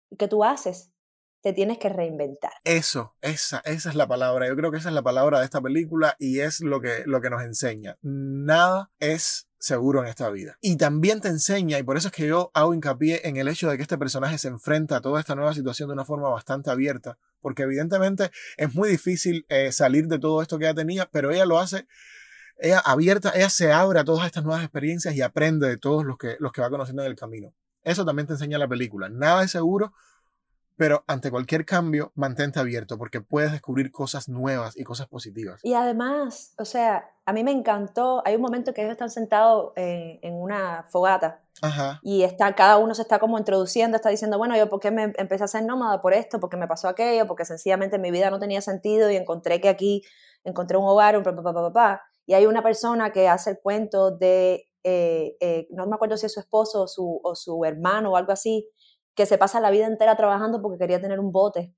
¿Y 0.08 0.16
qué 0.16 0.28
tú 0.28 0.44
haces? 0.44 0.92
Te 1.42 1.52
tienes 1.52 1.78
que 1.78 1.88
reinventar. 1.88 2.52
Eso, 2.64 3.14
esa, 3.20 3.60
esa 3.64 3.88
es 3.88 3.94
la 3.94 4.08
palabra. 4.08 4.48
Yo 4.48 4.56
creo 4.56 4.70
que 4.70 4.78
esa 4.78 4.88
es 4.88 4.94
la 4.94 5.02
palabra 5.02 5.38
de 5.38 5.44
esta 5.44 5.60
película 5.60 6.16
y 6.18 6.40
es 6.40 6.60
lo 6.60 6.80
que, 6.80 7.04
lo 7.06 7.20
que 7.20 7.30
nos 7.30 7.42
enseña. 7.42 7.96
Nada 8.02 8.90
es 8.98 9.48
seguro 9.58 10.02
en 10.02 10.08
esta 10.08 10.30
vida. 10.30 10.58
Y 10.60 10.76
también 10.76 11.20
te 11.20 11.28
enseña, 11.28 11.78
y 11.78 11.82
por 11.82 11.96
eso 11.96 12.08
es 12.08 12.14
que 12.14 12.26
yo 12.26 12.50
hago 12.54 12.74
hincapié 12.74 13.26
en 13.28 13.36
el 13.36 13.48
hecho 13.48 13.68
de 13.68 13.76
que 13.76 13.82
este 13.82 13.98
personaje 13.98 14.38
se 14.38 14.48
enfrenta 14.48 14.96
a 14.96 15.00
toda 15.00 15.20
esta 15.20 15.34
nueva 15.34 15.54
situación 15.54 15.88
de 15.88 15.94
una 15.94 16.04
forma 16.04 16.28
bastante 16.28 16.70
abierta, 16.70 17.18
porque 17.40 17.62
evidentemente 17.62 18.30
es 18.56 18.74
muy 18.74 18.88
difícil 18.88 19.44
eh, 19.48 19.72
salir 19.72 20.08
de 20.08 20.18
todo 20.18 20.42
esto 20.42 20.58
que 20.58 20.66
ella 20.66 20.74
tenía, 20.74 21.08
pero 21.10 21.30
ella 21.30 21.46
lo 21.46 21.58
hace 21.58 21.86
ella 22.58 22.78
abierta, 22.78 23.32
ella 23.34 23.50
se 23.50 23.72
abre 23.72 24.00
a 24.00 24.04
todas 24.04 24.26
estas 24.26 24.44
nuevas 24.44 24.62
experiencias 24.62 25.14
y 25.14 25.22
aprende 25.22 25.68
de 25.68 25.76
todos 25.76 26.04
los 26.04 26.16
que, 26.16 26.36
los 26.38 26.52
que 26.52 26.62
va 26.62 26.70
conociendo 26.70 27.02
en 27.02 27.10
el 27.10 27.16
camino. 27.16 27.54
Eso 27.82 28.04
también 28.04 28.26
te 28.26 28.32
enseña 28.32 28.58
la 28.58 28.68
película. 28.68 29.08
Nada 29.08 29.44
es 29.44 29.50
seguro, 29.50 29.92
pero 30.76 31.04
ante 31.06 31.30
cualquier 31.30 31.64
cambio, 31.64 32.12
mantente 32.14 32.60
abierto 32.60 32.98
porque 32.98 33.20
puedes 33.20 33.52
descubrir 33.52 33.90
cosas 33.90 34.28
nuevas 34.28 34.76
y 34.76 34.84
cosas 34.84 35.08
positivas. 35.08 35.60
Y 35.62 35.74
además, 35.74 36.54
o 36.58 36.64
sea, 36.64 37.10
a 37.24 37.32
mí 37.32 37.42
me 37.42 37.50
encantó, 37.50 38.22
hay 38.24 38.36
un 38.36 38.42
momento 38.42 38.72
que 38.72 38.82
ellos 38.82 38.92
están 38.92 39.10
sentados 39.10 39.72
en, 39.76 40.18
en 40.22 40.34
una 40.34 40.84
fogata 40.90 41.42
Ajá. 41.62 41.98
y 42.02 42.22
está, 42.22 42.54
cada 42.54 42.76
uno 42.76 42.94
se 42.94 43.02
está 43.02 43.18
como 43.18 43.38
introduciendo, 43.38 43.96
está 43.96 44.10
diciendo, 44.10 44.38
bueno, 44.38 44.56
yo 44.56 44.68
por 44.68 44.80
qué 44.80 44.90
me 44.90 45.12
empecé 45.16 45.44
a 45.44 45.48
ser 45.48 45.64
nómada 45.64 46.00
por 46.02 46.12
esto, 46.12 46.38
porque 46.38 46.56
me 46.56 46.68
pasó 46.68 46.88
aquello, 46.88 47.26
porque 47.26 47.44
sencillamente 47.44 47.98
mi 47.98 48.10
vida 48.10 48.30
no 48.30 48.38
tenía 48.38 48.60
sentido 48.60 49.10
y 49.10 49.16
encontré 49.16 49.60
que 49.60 49.68
aquí 49.68 50.02
encontré 50.44 50.76
un 50.76 50.84
hogar, 50.84 51.16
un 51.16 51.24
papá, 51.24 51.42
papá, 51.42 51.62
papá. 51.62 52.02
Y 52.26 52.34
hay 52.34 52.46
una 52.46 52.62
persona 52.62 53.12
que 53.12 53.28
hace 53.28 53.50
el 53.50 53.58
cuento 53.60 54.10
de, 54.10 54.68
eh, 54.84 55.36
eh, 55.40 55.66
no 55.70 55.86
me 55.86 55.94
acuerdo 55.94 56.16
si 56.16 56.26
es 56.26 56.32
su 56.32 56.40
esposo 56.40 56.82
o 56.82 56.88
su, 56.88 57.20
o 57.22 57.34
su 57.34 57.64
hermano 57.64 58.12
o 58.12 58.16
algo 58.16 58.32
así, 58.32 58.68
que 59.16 59.26
se 59.26 59.38
pasa 59.38 59.60
la 59.60 59.70
vida 59.70 59.86
entera 59.86 60.14
trabajando 60.16 60.62
porque 60.62 60.78
quería 60.78 61.00
tener 61.00 61.18
un 61.18 61.32
bote. 61.32 61.74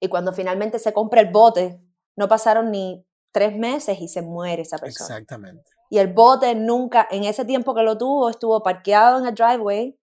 Y 0.00 0.08
cuando 0.08 0.32
finalmente 0.32 0.78
se 0.78 0.92
compra 0.92 1.20
el 1.20 1.30
bote, 1.30 1.82
no 2.16 2.28
pasaron 2.28 2.70
ni 2.70 3.04
tres 3.32 3.56
meses 3.56 4.00
y 4.00 4.08
se 4.08 4.22
muere 4.22 4.62
esa 4.62 4.78
persona. 4.78 5.16
Exactamente. 5.18 5.70
Y 5.90 5.98
el 5.98 6.12
bote 6.12 6.54
nunca, 6.54 7.06
en 7.10 7.24
ese 7.24 7.44
tiempo 7.44 7.74
que 7.74 7.82
lo 7.82 7.98
tuvo, 7.98 8.30
estuvo 8.30 8.62
parqueado 8.62 9.18
en 9.18 9.26
el 9.26 9.34
driveway, 9.34 9.98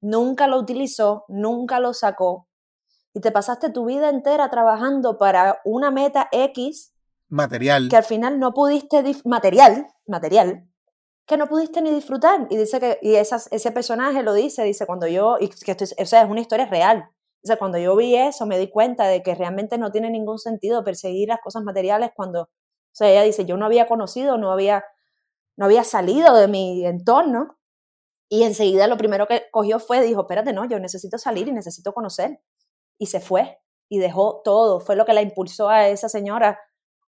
nunca 0.00 0.48
lo 0.48 0.58
utilizó, 0.58 1.24
nunca 1.28 1.78
lo 1.78 1.94
sacó. 1.94 2.48
Y 3.14 3.20
te 3.20 3.30
pasaste 3.30 3.70
tu 3.70 3.86
vida 3.86 4.08
entera 4.08 4.50
trabajando 4.50 5.18
para 5.18 5.60
una 5.64 5.90
meta 5.90 6.28
X. 6.32 6.92
Material. 7.28 7.88
Que 7.88 7.96
al 7.96 8.04
final 8.04 8.38
no 8.38 8.52
pudiste, 8.52 9.02
material, 9.24 9.86
material, 10.06 10.68
que 11.26 11.36
no 11.36 11.48
pudiste 11.48 11.82
ni 11.82 11.90
disfrutar. 11.90 12.46
Y 12.50 12.56
dice 12.56 12.80
que, 12.80 12.98
y 13.02 13.16
esas, 13.16 13.48
ese 13.52 13.72
personaje 13.72 14.22
lo 14.22 14.32
dice, 14.32 14.62
dice, 14.64 14.86
cuando 14.86 15.06
yo, 15.06 15.36
y 15.40 15.48
que 15.48 15.72
esto 15.72 15.84
es, 15.84 15.94
o 15.98 16.06
sea, 16.06 16.22
es 16.22 16.30
una 16.30 16.40
historia 16.40 16.66
real. 16.66 17.10
O 17.42 17.46
sea, 17.46 17.56
cuando 17.56 17.78
yo 17.78 17.94
vi 17.96 18.16
eso, 18.16 18.46
me 18.46 18.58
di 18.58 18.70
cuenta 18.70 19.06
de 19.06 19.22
que 19.22 19.34
realmente 19.34 19.78
no 19.78 19.90
tiene 19.90 20.10
ningún 20.10 20.38
sentido 20.38 20.84
perseguir 20.84 21.28
las 21.28 21.40
cosas 21.40 21.62
materiales 21.62 22.10
cuando, 22.14 22.42
o 22.42 22.48
sea, 22.92 23.10
ella 23.10 23.22
dice, 23.22 23.44
yo 23.44 23.56
no 23.56 23.66
había 23.66 23.86
conocido, 23.86 24.38
no 24.38 24.52
había, 24.52 24.84
no 25.56 25.66
había 25.66 25.84
salido 25.84 26.34
de 26.36 26.48
mi 26.48 26.86
entorno. 26.86 27.58
Y 28.28 28.42
enseguida 28.44 28.88
lo 28.88 28.96
primero 28.96 29.26
que 29.26 29.44
cogió 29.52 29.78
fue, 29.78 30.02
dijo, 30.02 30.22
espérate, 30.22 30.52
no, 30.52 30.64
yo 30.64 30.80
necesito 30.80 31.18
salir 31.18 31.48
y 31.48 31.52
necesito 31.52 31.92
conocer. 31.92 32.40
Y 32.98 33.06
se 33.06 33.20
fue 33.20 33.60
y 33.88 33.98
dejó 33.98 34.42
todo. 34.44 34.80
Fue 34.80 34.96
lo 34.96 35.04
que 35.04 35.12
la 35.12 35.22
impulsó 35.22 35.68
a 35.68 35.88
esa 35.88 36.08
señora 36.08 36.58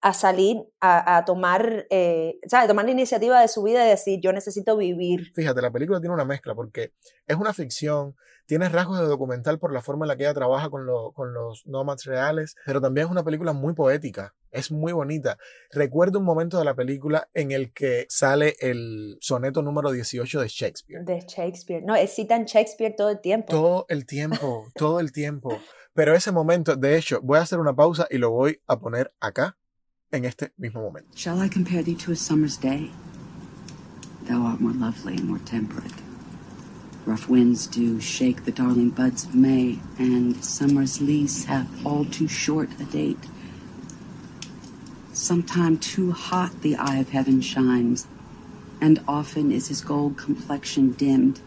a 0.01 0.13
salir, 0.13 0.59
a, 0.81 1.25
tomar, 1.25 1.87
eh, 1.91 2.39
tomar 2.69 2.85
la 2.85 2.91
iniciativa 2.91 3.41
de 3.41 3.49
su 3.49 3.63
vida 3.63 3.85
y 3.85 3.91
decir, 3.91 4.21
yo 4.23 4.33
necesito 4.33 4.77
vivir. 4.77 5.33
Fíjate, 5.35 5.61
la 5.61 5.73
película 5.73 6.01
tiene 6.01 6.15
una 6.15 6.25
mezcla 6.25 6.55
porque 6.55 6.93
es 7.27 7.37
una 7.37 7.53
ficción, 7.53 8.15
tiene 8.47 8.69
rasgos 8.69 9.01
de 9.01 9.07
documental 9.07 9.59
por 9.59 9.73
la 9.73 9.83
forma 9.83 10.05
en 10.05 10.09
la 10.09 10.17
que 10.17 10.23
ella 10.23 10.35
trabaja 10.35 10.71
con, 10.71 10.87
con 11.13 11.35
los 11.35 11.67
nómadas 11.67 12.05
reales, 12.05 12.55
pero 12.65 12.81
también 12.81 13.07
es 13.07 13.11
una 13.11 13.25
película 13.25 13.53
muy 13.53 13.75
poética, 13.75 14.35
es 14.53 14.71
muy 14.71 14.93
bonita. 14.93 15.37
Recuerdo 15.73 16.21
un 16.21 16.25
momento 16.25 16.59
de 16.59 16.65
la 16.65 16.75
película 16.75 17.29
en 17.35 17.51
el 17.51 17.73
que 17.73 18.07
sale 18.09 18.55
el 18.61 19.19
soneto 19.21 19.63
número 19.63 19.91
18 19.91 20.41
de 20.41 20.49
Shakespeare. 20.49 21.05
De 21.05 21.21
Shakespeare, 21.27 21.83
no, 21.85 21.95
citan 22.07 22.45
Shakespeare 22.45 22.95
todo 22.97 23.11
el 23.11 23.21
tiempo. 23.21 23.51
Todo 23.51 23.87
el 23.89 24.07
tiempo, 24.07 24.67
todo 24.77 25.01
el 25.01 25.11
tiempo. 25.11 25.61
Pero 25.93 26.15
ese 26.15 26.31
momento, 26.31 26.77
de 26.77 26.97
hecho, 26.97 27.21
voy 27.21 27.39
a 27.39 27.43
hacer 27.43 27.59
una 27.59 27.75
pausa 27.75 28.07
y 28.09 28.19
lo 28.19 28.31
voy 28.31 28.63
a 28.69 28.79
poner 28.79 29.13
acá 29.19 29.59
en 30.13 30.25
este 30.25 30.53
mismo 30.59 30.83
momento. 30.83 31.09
Shall 31.15 31.41
I 31.41 31.49
compare 31.49 31.83
thee 31.83 31.95
to 31.97 32.13
a 32.13 32.17
summer's 32.17 32.57
day? 32.57 32.91
Thou 34.23 34.43
art 34.43 34.61
more 34.61 34.73
lovely 34.73 35.17
and 35.17 35.29
more 35.29 35.39
temperate. 35.39 35.93
Rough 37.05 37.29
winds 37.29 37.67
do 37.67 38.01
shake 38.01 38.45
the 38.45 38.53
darling 38.53 38.91
buds 38.91 39.25
of 39.25 39.35
May, 39.35 39.79
and 39.99 40.43
summer's 40.45 41.01
lease 41.01 41.45
hath 41.45 41.69
all 41.85 42.05
too 42.05 42.29
short 42.29 42.69
a 42.81 42.85
date. 42.85 43.19
Sometime 45.13 45.79
too 45.79 46.13
hot 46.13 46.61
the 46.61 46.77
eye 46.77 46.97
of 46.97 47.11
heaven 47.11 47.41
shines, 47.41 48.07
and 48.81 49.03
often 49.09 49.51
is 49.51 49.69
his 49.69 49.81
gold 49.81 50.17
complexion 50.17 50.93
dimmed, 50.93 51.41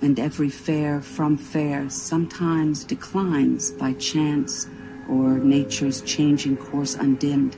and 0.00 0.18
every 0.18 0.48
fair 0.48 1.00
from 1.00 1.36
fair 1.36 1.90
sometimes 1.90 2.84
declines 2.84 3.70
by 3.72 3.92
chance 3.94 4.66
or 5.10 5.38
nature's 5.38 6.00
changing 6.02 6.56
course 6.56 6.94
undimmed. 6.94 7.56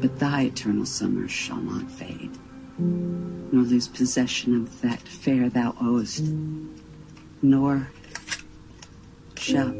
But 0.00 0.18
thy 0.18 0.42
eternal 0.42 0.84
summer 0.84 1.28
shall 1.28 1.60
not 1.60 1.90
fade, 1.90 2.36
nor 2.78 3.62
lose 3.62 3.88
possession 3.88 4.56
of 4.56 4.80
that 4.80 5.00
fair 5.00 5.48
thou 5.48 5.76
owest, 5.80 6.24
nor 7.42 7.88
shall 9.36 9.72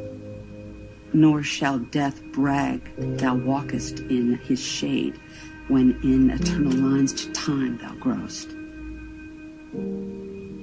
nor 1.13 1.43
shall 1.43 1.79
death 1.79 2.23
brag 2.33 2.95
thou 3.19 3.35
walkest 3.35 4.01
in 4.01 4.35
his 4.45 4.61
shade 4.61 5.19
when 5.69 5.99
in 6.03 6.31
eternal 6.31 6.73
lines 6.73 7.13
to 7.13 7.33
time 7.33 7.79
thou 7.79 7.95
growest. 7.95 8.51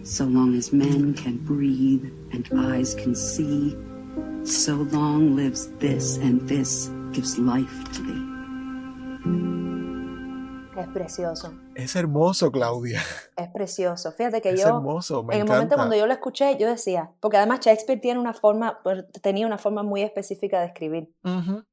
So 0.05 0.25
long 0.25 0.53
as 0.55 0.71
men 0.71 1.13
can 1.13 1.37
breathe 1.37 2.11
and 2.31 2.47
eyes 2.55 2.93
can 2.93 3.15
see, 3.15 3.75
So 4.45 4.75
long 4.91 5.37
lives 5.37 5.69
this, 5.79 6.17
and 6.17 6.45
this 6.49 6.89
gives 7.13 7.39
life 7.39 7.83
to 7.93 8.01
thee. 8.03 8.33
Es 10.77 10.87
precioso. 10.89 11.53
Es 11.75 11.95
hermoso, 11.95 12.51
Claudia. 12.51 13.01
Es 13.37 13.47
precioso. 13.49 14.11
Fíjate 14.11 14.41
que 14.41 14.49
es 14.49 14.61
yo. 14.61 14.67
hermoso, 14.67 15.23
me 15.23 15.35
En 15.35 15.41
el 15.41 15.47
momento 15.47 15.75
cuando 15.75 15.95
yo 15.95 16.05
lo 16.07 16.13
escuché, 16.13 16.57
yo 16.57 16.67
decía, 16.67 17.11
porque 17.21 17.37
además 17.37 17.61
Shakespeare 17.61 18.01
tiene 18.01 18.19
una 18.19 18.33
forma, 18.33 18.79
pues, 18.83 19.05
tenía 19.21 19.47
una 19.47 19.57
forma 19.57 19.81
muy 19.81 20.01
específica 20.01 20.59
de 20.59 20.67
escribir. 20.67 21.13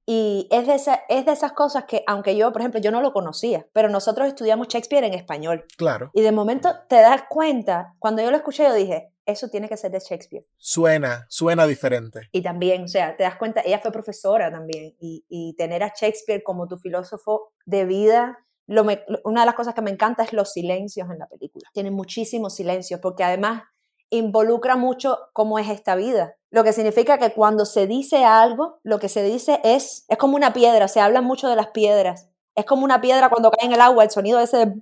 Y 0.06 0.46
es 0.50 0.66
de, 0.66 0.74
esa, 0.74 1.00
es 1.08 1.26
de 1.26 1.32
esas 1.32 1.52
cosas 1.52 1.84
que, 1.84 2.04
aunque 2.06 2.36
yo, 2.36 2.52
por 2.52 2.62
ejemplo, 2.62 2.80
yo 2.80 2.92
no 2.92 3.00
lo 3.00 3.12
conocía, 3.12 3.66
pero 3.72 3.88
nosotros 3.88 4.28
estudiamos 4.28 4.68
Shakespeare 4.68 5.04
en 5.04 5.14
español. 5.14 5.64
Claro. 5.76 6.10
Y 6.14 6.22
de 6.22 6.30
momento 6.30 6.70
te 6.88 7.00
das 7.00 7.24
cuenta, 7.28 7.94
cuando 7.98 8.22
yo 8.22 8.30
lo 8.30 8.36
escuché, 8.36 8.62
yo 8.64 8.74
dije, 8.74 9.12
eso 9.30 9.48
tiene 9.48 9.68
que 9.68 9.76
ser 9.76 9.90
de 9.90 10.00
Shakespeare. 10.00 10.44
Suena, 10.58 11.26
suena 11.28 11.66
diferente. 11.66 12.28
Y 12.32 12.42
también, 12.42 12.84
o 12.84 12.88
sea, 12.88 13.16
te 13.16 13.22
das 13.22 13.36
cuenta, 13.36 13.62
ella 13.64 13.78
fue 13.80 13.90
profesora 13.92 14.50
también, 14.50 14.94
y, 15.00 15.24
y 15.28 15.54
tener 15.56 15.82
a 15.82 15.92
Shakespeare 15.98 16.42
como 16.42 16.66
tu 16.68 16.76
filósofo 16.76 17.52
de 17.64 17.84
vida 17.84 18.38
lo 18.66 18.84
me- 18.84 19.04
una 19.24 19.40
de 19.40 19.46
las 19.46 19.56
cosas 19.56 19.74
que 19.74 19.82
me 19.82 19.90
encanta 19.90 20.22
es 20.22 20.32
los 20.32 20.52
silencios 20.52 21.10
en 21.10 21.18
la 21.18 21.26
película. 21.26 21.68
Tiene 21.72 21.90
muchísimos 21.90 22.54
silencios 22.54 23.00
porque 23.00 23.24
además 23.24 23.64
involucra 24.10 24.76
mucho 24.76 25.18
cómo 25.32 25.58
es 25.58 25.68
esta 25.68 25.96
vida. 25.96 26.36
Lo 26.50 26.62
que 26.62 26.72
significa 26.72 27.18
que 27.18 27.32
cuando 27.32 27.64
se 27.64 27.88
dice 27.88 28.24
algo, 28.24 28.78
lo 28.84 29.00
que 29.00 29.08
se 29.08 29.24
dice 29.24 29.60
es, 29.64 30.04
es 30.08 30.18
como 30.18 30.36
una 30.36 30.52
piedra, 30.52 30.86
se 30.86 31.00
habla 31.00 31.20
mucho 31.20 31.48
de 31.48 31.56
las 31.56 31.68
piedras. 31.68 32.28
Es 32.54 32.64
como 32.64 32.84
una 32.84 33.00
piedra 33.00 33.28
cuando 33.28 33.50
cae 33.50 33.66
en 33.66 33.72
el 33.72 33.80
agua, 33.80 34.04
el 34.04 34.10
sonido 34.10 34.38
ese 34.38 34.58
de 34.58 34.74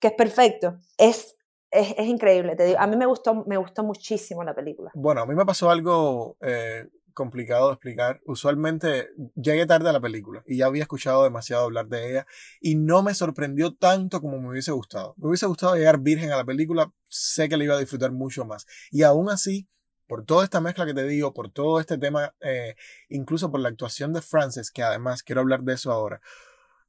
que 0.00 0.08
es 0.08 0.14
perfecto. 0.14 0.78
Es, 0.98 1.35
es, 1.70 1.94
es 1.96 2.06
increíble. 2.06 2.56
Te 2.56 2.64
digo, 2.64 2.78
a 2.78 2.86
mí 2.86 2.96
me 2.96 3.06
gustó, 3.06 3.44
me 3.46 3.56
gustó 3.56 3.84
muchísimo 3.84 4.44
la 4.44 4.54
película. 4.54 4.90
Bueno, 4.94 5.22
a 5.22 5.26
mí 5.26 5.34
me 5.34 5.44
pasó 5.44 5.70
algo 5.70 6.36
eh, 6.40 6.86
complicado 7.16 7.68
de 7.68 7.72
explicar. 7.72 8.20
Usualmente 8.26 9.08
llegué 9.34 9.66
tarde 9.66 9.88
a 9.88 9.92
la 9.92 10.00
película 10.00 10.42
y 10.46 10.58
ya 10.58 10.66
había 10.66 10.82
escuchado 10.82 11.24
demasiado 11.24 11.64
hablar 11.64 11.88
de 11.88 12.10
ella 12.10 12.26
y 12.60 12.76
no 12.76 13.02
me 13.02 13.14
sorprendió 13.14 13.74
tanto 13.74 14.20
como 14.20 14.38
me 14.38 14.50
hubiese 14.50 14.70
gustado. 14.70 15.14
Me 15.16 15.28
hubiese 15.28 15.46
gustado 15.46 15.74
llegar 15.74 15.98
virgen 15.98 16.30
a 16.30 16.36
la 16.36 16.44
película, 16.44 16.92
sé 17.08 17.48
que 17.48 17.56
la 17.56 17.64
iba 17.64 17.74
a 17.74 17.80
disfrutar 17.80 18.12
mucho 18.12 18.44
más. 18.44 18.66
Y 18.90 19.02
aún 19.02 19.30
así, 19.30 19.66
por 20.06 20.24
toda 20.24 20.44
esta 20.44 20.60
mezcla 20.60 20.86
que 20.86 20.94
te 20.94 21.04
digo, 21.04 21.32
por 21.32 21.50
todo 21.50 21.80
este 21.80 21.98
tema, 21.98 22.34
eh, 22.40 22.76
incluso 23.08 23.50
por 23.50 23.60
la 23.60 23.70
actuación 23.70 24.12
de 24.12 24.20
Frances, 24.20 24.70
que 24.70 24.82
además 24.82 25.22
quiero 25.22 25.40
hablar 25.40 25.62
de 25.62 25.72
eso 25.72 25.90
ahora, 25.90 26.20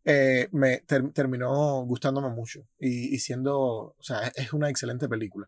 eh, 0.09 0.47
me 0.53 0.77
ter- 0.79 1.11
terminó 1.11 1.81
gustándome 1.83 2.29
mucho 2.29 2.61
y, 2.79 3.13
y 3.13 3.19
siendo, 3.19 3.59
o 3.59 3.95
sea, 3.99 4.31
es 4.35 4.53
una 4.53 4.69
excelente 4.69 5.09
película. 5.09 5.47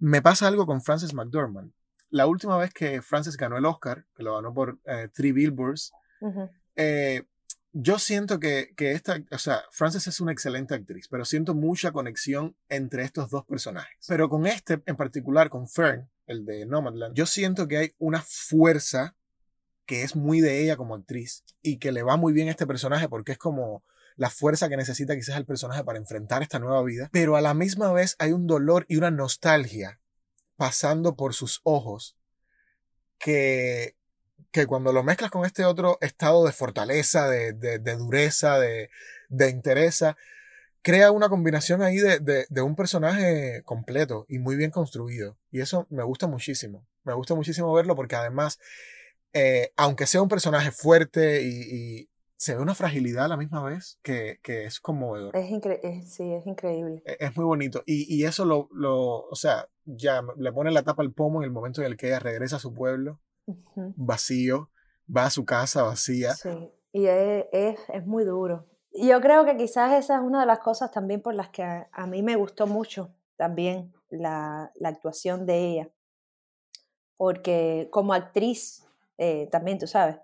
Me 0.00 0.20
pasa 0.20 0.48
algo 0.48 0.66
con 0.66 0.82
Frances 0.82 1.14
McDormand. 1.14 1.72
La 2.10 2.26
última 2.26 2.58
vez 2.58 2.74
que 2.74 3.02
Frances 3.02 3.36
ganó 3.36 3.56
el 3.56 3.64
Oscar, 3.66 4.06
que 4.16 4.24
lo 4.24 4.34
ganó 4.34 4.52
por 4.52 4.80
eh, 4.84 5.08
Three 5.14 5.30
Billboards, 5.30 5.92
Ujú. 6.20 6.50
eh, 6.74 7.22
yo 7.72 8.00
siento 8.00 8.40
que, 8.40 8.72
que 8.76 8.90
esta, 8.90 9.22
o 9.30 9.38
sea, 9.38 9.62
Frances 9.70 10.08
es 10.08 10.20
una 10.20 10.32
excelente 10.32 10.74
actriz, 10.74 11.06
pero 11.08 11.24
siento 11.24 11.54
mucha 11.54 11.92
conexión 11.92 12.56
entre 12.68 13.04
estos 13.04 13.30
dos 13.30 13.44
personajes. 13.46 13.96
Pero 14.08 14.28
con 14.28 14.44
este 14.48 14.82
en 14.86 14.96
particular, 14.96 15.50
con 15.50 15.68
Fern, 15.68 16.10
el 16.26 16.44
de 16.44 16.66
Nomadland, 16.66 17.14
yo 17.14 17.26
siento 17.26 17.68
que 17.68 17.76
hay 17.76 17.94
una 17.98 18.22
fuerza 18.26 19.14
que 19.86 20.02
es 20.02 20.16
muy 20.16 20.40
de 20.40 20.64
ella 20.64 20.76
como 20.76 20.96
actriz 20.96 21.44
y 21.62 21.78
que 21.78 21.92
le 21.92 22.02
va 22.02 22.16
muy 22.16 22.32
bien 22.32 22.48
a 22.48 22.50
este 22.50 22.66
personaje 22.66 23.08
porque 23.08 23.32
es 23.32 23.38
como 23.38 23.84
la 24.20 24.28
fuerza 24.28 24.68
que 24.68 24.76
necesita 24.76 25.16
quizás 25.16 25.38
el 25.38 25.46
personaje 25.46 25.82
para 25.82 25.98
enfrentar 25.98 26.42
esta 26.42 26.58
nueva 26.58 26.82
vida, 26.82 27.08
pero 27.10 27.36
a 27.36 27.40
la 27.40 27.54
misma 27.54 27.90
vez 27.90 28.16
hay 28.18 28.32
un 28.32 28.46
dolor 28.46 28.84
y 28.86 28.96
una 28.96 29.10
nostalgia 29.10 29.98
pasando 30.56 31.16
por 31.16 31.32
sus 31.32 31.62
ojos 31.62 32.18
que, 33.18 33.96
que 34.50 34.66
cuando 34.66 34.92
lo 34.92 35.02
mezclas 35.02 35.30
con 35.30 35.46
este 35.46 35.64
otro 35.64 35.96
estado 36.02 36.44
de 36.44 36.52
fortaleza, 36.52 37.30
de, 37.30 37.54
de, 37.54 37.96
dureza, 37.96 38.58
de, 38.58 38.90
de 39.30 39.46
crea 40.82 41.12
una 41.12 41.30
combinación 41.30 41.80
ahí 41.80 41.96
de, 41.96 42.18
de, 42.46 42.60
un 42.60 42.76
personaje 42.76 43.62
completo 43.64 44.26
y 44.28 44.38
muy 44.38 44.54
bien 44.54 44.70
construido. 44.70 45.38
Y 45.50 45.62
eso 45.62 45.86
me 45.88 46.02
gusta 46.02 46.26
muchísimo. 46.26 46.86
Me 47.04 47.14
gusta 47.14 47.34
muchísimo 47.34 47.72
verlo 47.72 47.96
porque 47.96 48.16
además, 48.16 48.58
eh, 49.32 49.72
aunque 49.78 50.06
sea 50.06 50.20
un 50.20 50.28
personaje 50.28 50.72
fuerte 50.72 51.40
y, 51.42 52.09
se 52.40 52.54
ve 52.56 52.62
una 52.62 52.74
fragilidad 52.74 53.26
a 53.26 53.28
la 53.28 53.36
misma 53.36 53.62
vez 53.62 53.98
que, 54.02 54.40
que 54.42 54.64
es 54.64 54.80
conmovedor. 54.80 55.36
Es, 55.36 55.50
incre 55.50 55.78
es, 55.82 56.14
sí, 56.14 56.32
es 56.32 56.46
increíble. 56.46 57.02
Es, 57.04 57.16
es 57.20 57.36
muy 57.36 57.44
bonito. 57.44 57.82
Y, 57.84 58.16
y 58.16 58.24
eso 58.24 58.46
lo, 58.46 58.70
lo, 58.72 59.26
o 59.26 59.34
sea, 59.34 59.68
ya 59.84 60.22
le 60.38 60.50
pone 60.50 60.70
la 60.70 60.82
tapa 60.82 61.02
al 61.02 61.12
pomo 61.12 61.40
en 61.40 61.44
el 61.44 61.50
momento 61.50 61.82
en 61.82 61.88
el 61.88 61.98
que 61.98 62.06
ella 62.06 62.18
regresa 62.18 62.56
a 62.56 62.60
su 62.60 62.72
pueblo, 62.72 63.20
Uh 63.46 63.56
-huh. 63.74 63.92
vacío, 63.96 64.70
va 65.14 65.26
a 65.26 65.30
su 65.30 65.44
casa 65.44 65.82
vacía. 65.82 66.34
Sí, 66.34 66.72
y 66.92 67.06
es, 67.06 67.44
es, 67.52 67.78
es, 67.88 68.06
muy 68.06 68.24
duro. 68.24 68.66
Yo 68.92 69.20
creo 69.20 69.44
que 69.44 69.56
quizás 69.56 69.92
esa 69.92 70.16
es 70.16 70.22
una 70.22 70.40
de 70.40 70.46
las 70.46 70.60
cosas 70.60 70.90
también 70.92 71.20
por 71.20 71.34
las 71.34 71.50
que 71.50 71.62
a, 71.62 71.88
a 71.92 72.06
mí 72.06 72.22
me 72.22 72.36
gustó 72.36 72.66
mucho 72.66 73.14
también 73.36 73.92
la, 74.08 74.72
la, 74.76 74.88
actuación 74.88 75.46
de 75.46 75.58
ella. 75.58 75.90
Porque 77.16 77.88
como 77.90 78.14
actriz, 78.14 78.86
eh, 79.18 79.48
también 79.50 79.78
tú 79.78 79.86
sabes, 79.86 80.16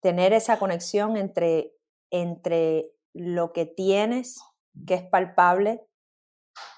tener 0.00 0.32
esa 0.32 0.58
conexión 0.58 1.16
entre, 1.16 1.74
entre 2.10 2.92
lo 3.14 3.52
que 3.52 3.66
tienes, 3.66 4.40
que 4.86 4.94
es 4.94 5.02
palpable, 5.02 5.84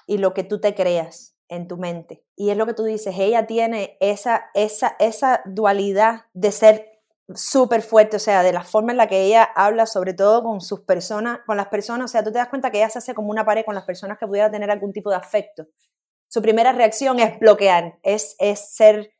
y 0.07 0.17
lo 0.17 0.33
que 0.33 0.43
tú 0.43 0.59
te 0.59 0.75
creas 0.75 1.35
en 1.47 1.67
tu 1.67 1.77
mente. 1.77 2.23
Y 2.35 2.49
es 2.49 2.57
lo 2.57 2.65
que 2.65 2.73
tú 2.73 2.83
dices, 2.83 3.15
ella 3.17 3.45
tiene 3.45 3.97
esa, 3.99 4.49
esa, 4.53 4.95
esa 4.99 5.41
dualidad 5.45 6.25
de 6.33 6.51
ser 6.51 7.01
súper 7.35 7.81
fuerte, 7.81 8.17
o 8.17 8.19
sea, 8.19 8.43
de 8.43 8.53
la 8.53 8.63
forma 8.63 8.91
en 8.91 8.97
la 8.97 9.07
que 9.07 9.23
ella 9.23 9.43
habla, 9.55 9.85
sobre 9.85 10.13
todo 10.13 10.43
con 10.43 10.61
sus 10.61 10.81
personas, 10.81 11.39
con 11.45 11.57
las 11.57 11.67
personas, 11.67 12.05
o 12.05 12.07
sea, 12.07 12.23
tú 12.23 12.31
te 12.31 12.37
das 12.37 12.49
cuenta 12.49 12.71
que 12.71 12.77
ella 12.77 12.89
se 12.89 12.99
hace 12.99 13.13
como 13.13 13.29
una 13.29 13.45
pared 13.45 13.65
con 13.65 13.75
las 13.75 13.85
personas 13.85 14.17
que 14.17 14.27
pudiera 14.27 14.51
tener 14.51 14.71
algún 14.71 14.93
tipo 14.93 15.09
de 15.09 15.17
afecto. 15.17 15.67
Su 16.29 16.41
primera 16.41 16.71
reacción 16.71 17.19
es 17.19 17.39
bloquear, 17.39 17.99
es, 18.03 18.35
es 18.39 18.73
ser 18.73 19.13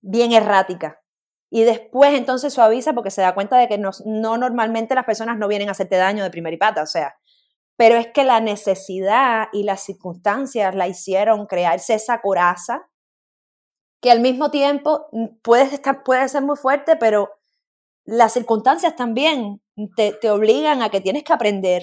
bien 0.00 0.32
errática. 0.32 1.02
Y 1.50 1.62
después 1.62 2.14
entonces 2.14 2.52
suaviza 2.52 2.92
porque 2.92 3.10
se 3.10 3.22
da 3.22 3.34
cuenta 3.34 3.56
de 3.58 3.68
que 3.68 3.78
no, 3.78 3.90
no 4.04 4.36
normalmente 4.36 4.94
las 4.94 5.04
personas 5.04 5.38
no 5.38 5.48
vienen 5.48 5.68
a 5.68 5.72
hacerte 5.72 5.96
daño 5.96 6.22
de 6.22 6.30
primera 6.30 6.54
y 6.54 6.58
pata, 6.58 6.82
o 6.82 6.86
sea, 6.86 7.16
pero 7.76 7.96
es 7.96 8.08
que 8.08 8.24
la 8.24 8.40
necesidad 8.40 9.48
y 9.52 9.62
las 9.62 9.84
circunstancias 9.84 10.74
la 10.74 10.88
hicieron 10.88 11.46
crearse 11.46 11.94
esa 11.94 12.20
coraza 12.20 12.88
que 14.00 14.10
al 14.10 14.20
mismo 14.20 14.50
tiempo 14.50 15.06
puede, 15.42 15.74
estar, 15.74 16.02
puede 16.02 16.28
ser 16.28 16.42
muy 16.42 16.56
fuerte, 16.56 16.96
pero 16.96 17.30
las 18.04 18.32
circunstancias 18.32 18.96
también 18.96 19.62
te, 19.96 20.12
te, 20.12 20.30
obligan 20.30 20.82
a 20.82 20.90
que 20.90 21.00
tienes 21.00 21.24
que 21.24 21.32
aprender, 21.32 21.82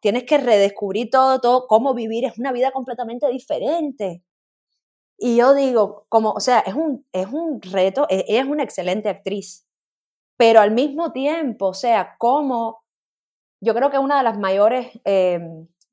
tienes 0.00 0.24
que 0.24 0.38
redescubrir 0.38 1.10
todo, 1.10 1.40
todo, 1.40 1.66
cómo 1.66 1.94
vivir, 1.94 2.24
es 2.26 2.38
una 2.38 2.52
vida 2.52 2.70
completamente 2.70 3.28
diferente. 3.28 4.22
Y 5.18 5.36
yo 5.36 5.54
digo, 5.54 6.06
como, 6.08 6.32
o 6.32 6.40
sea, 6.40 6.60
es 6.60 6.74
un, 6.74 7.06
es 7.12 7.28
un 7.28 7.60
reto, 7.62 8.06
ella 8.10 8.42
es 8.42 8.46
una 8.46 8.62
excelente 8.62 9.08
actriz, 9.08 9.66
pero 10.36 10.60
al 10.60 10.72
mismo 10.72 11.12
tiempo, 11.12 11.68
o 11.68 11.74
sea, 11.74 12.16
cómo 12.18 12.84
yo 13.64 13.74
creo 13.74 13.90
que 13.90 13.98
una 13.98 14.18
de 14.18 14.24
las 14.24 14.38
mayores, 14.38 14.88
eh, 15.04 15.40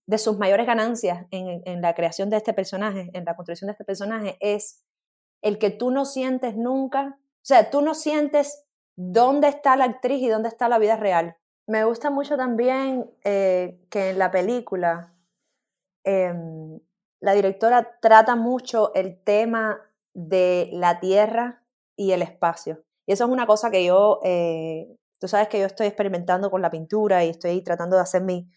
de 0.05 0.17
sus 0.17 0.38
mayores 0.38 0.67
ganancias 0.67 1.25
en, 1.31 1.81
la 1.81 1.93
creación 1.95 2.29
de 2.29 2.38
este 2.38 2.53
personaje, 2.53 3.10
en 3.13 3.23
la 3.23 3.36
construcción 3.36 3.67
de 3.67 3.71
este 3.71 3.86
personaje, 3.86 4.38
es 4.41 4.84
el 5.41 5.57
que 5.57 5.69
tú 5.69 5.89
no 5.89 6.03
sientes 6.03 6.57
nunca, 6.57 7.17
o 7.17 7.45
sea, 7.45 7.69
tú 7.69 7.81
no 7.81 7.93
sientes 7.93 8.65
dónde 8.97 9.47
está 9.47 9.77
la 9.77 9.86
actriz 9.86 10.21
y 10.21 10.27
dónde 10.27 10.49
está 10.49 10.67
la 10.67 10.79
vida 10.79 10.97
real. 10.97 11.38
Me 11.65 11.86
gusta 11.86 12.10
mucho 12.10 12.36
también 12.36 13.10
eh, 13.23 13.79
que 13.89 14.10
en 14.10 14.19
la 14.19 14.31
película 14.31 15.13
eh, 16.03 16.34
la 17.21 17.34
directora 17.34 17.99
trata 18.01 18.36
mucho 18.36 18.93
el 18.93 19.23
tema 19.23 19.79
de 20.13 20.69
la 20.73 20.99
tierra 20.99 21.63
y 21.95 22.12
el 22.12 22.21
espacio. 22.21 22.84
Y 23.05 23.13
eso 23.13 23.25
es 23.25 23.31
una 23.31 23.47
cosa 23.47 23.71
que 23.71 23.86
yo 23.86 24.19
eh, 24.23 24.97
Tú 25.21 25.27
sabes 25.27 25.49
que 25.49 25.60
yo 25.60 25.67
estoy 25.67 25.86
experimentando 25.86 26.49
con 26.49 26.63
la 26.63 26.71
pintura 26.71 27.23
y 27.23 27.29
estoy 27.29 27.62
tratando 27.62 27.95
de 27.95 28.01
hacer 28.01 28.23
mis 28.23 28.47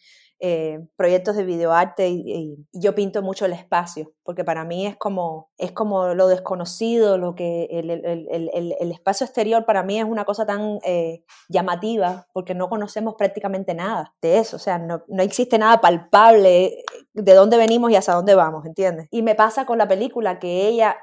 eh, 0.47 0.87
proyectos 0.97 1.37
de 1.37 1.45
videoarte 1.45 2.09
y, 2.09 2.31
y, 2.31 2.67
yo 2.75 2.95
pinto 2.95 3.23
mucho 3.23 3.47
el 3.47 3.55
espacio, 3.55 4.13
porque 4.25 4.45
para 4.45 4.67
mí 4.67 4.87
es 4.87 4.95
como, 4.95 5.49
es 5.57 5.73
como 5.73 6.13
lo 6.13 6.29
desconocido, 6.29 7.17
lo 7.17 7.35
que 7.35 7.65
el, 7.71 7.89
el, 7.89 8.29
el, 8.31 8.77
el 8.79 8.93
espacio 8.93 9.25
exterior 9.25 9.65
para 9.65 9.83
mí 9.83 9.99
es 9.99 10.05
una 10.05 10.27
cosa 10.27 10.45
tan 10.45 10.81
eh, 10.85 11.25
llamativa, 11.49 12.27
porque 12.35 12.55
no 12.55 12.69
conocemos 12.69 13.15
prácticamente 13.15 13.73
nada 13.73 14.15
de 14.21 14.37
eso, 14.37 14.57
o 14.57 14.59
sea, 14.59 14.77
no, 14.77 15.03
no 15.09 15.23
existe 15.23 15.57
nada 15.57 15.81
palpable 15.81 16.85
de 17.15 17.33
dónde 17.33 17.57
venimos 17.57 17.91
y 17.91 17.97
hacia 17.97 18.13
dónde 18.13 18.35
vamos, 18.35 18.67
¿entiendes? 18.67 19.09
Y 19.11 19.23
me 19.23 19.35
pasa 19.35 19.65
con 19.65 19.79
la 19.79 19.89
película 19.89 20.39
que 20.39 20.69
ella 20.69 20.95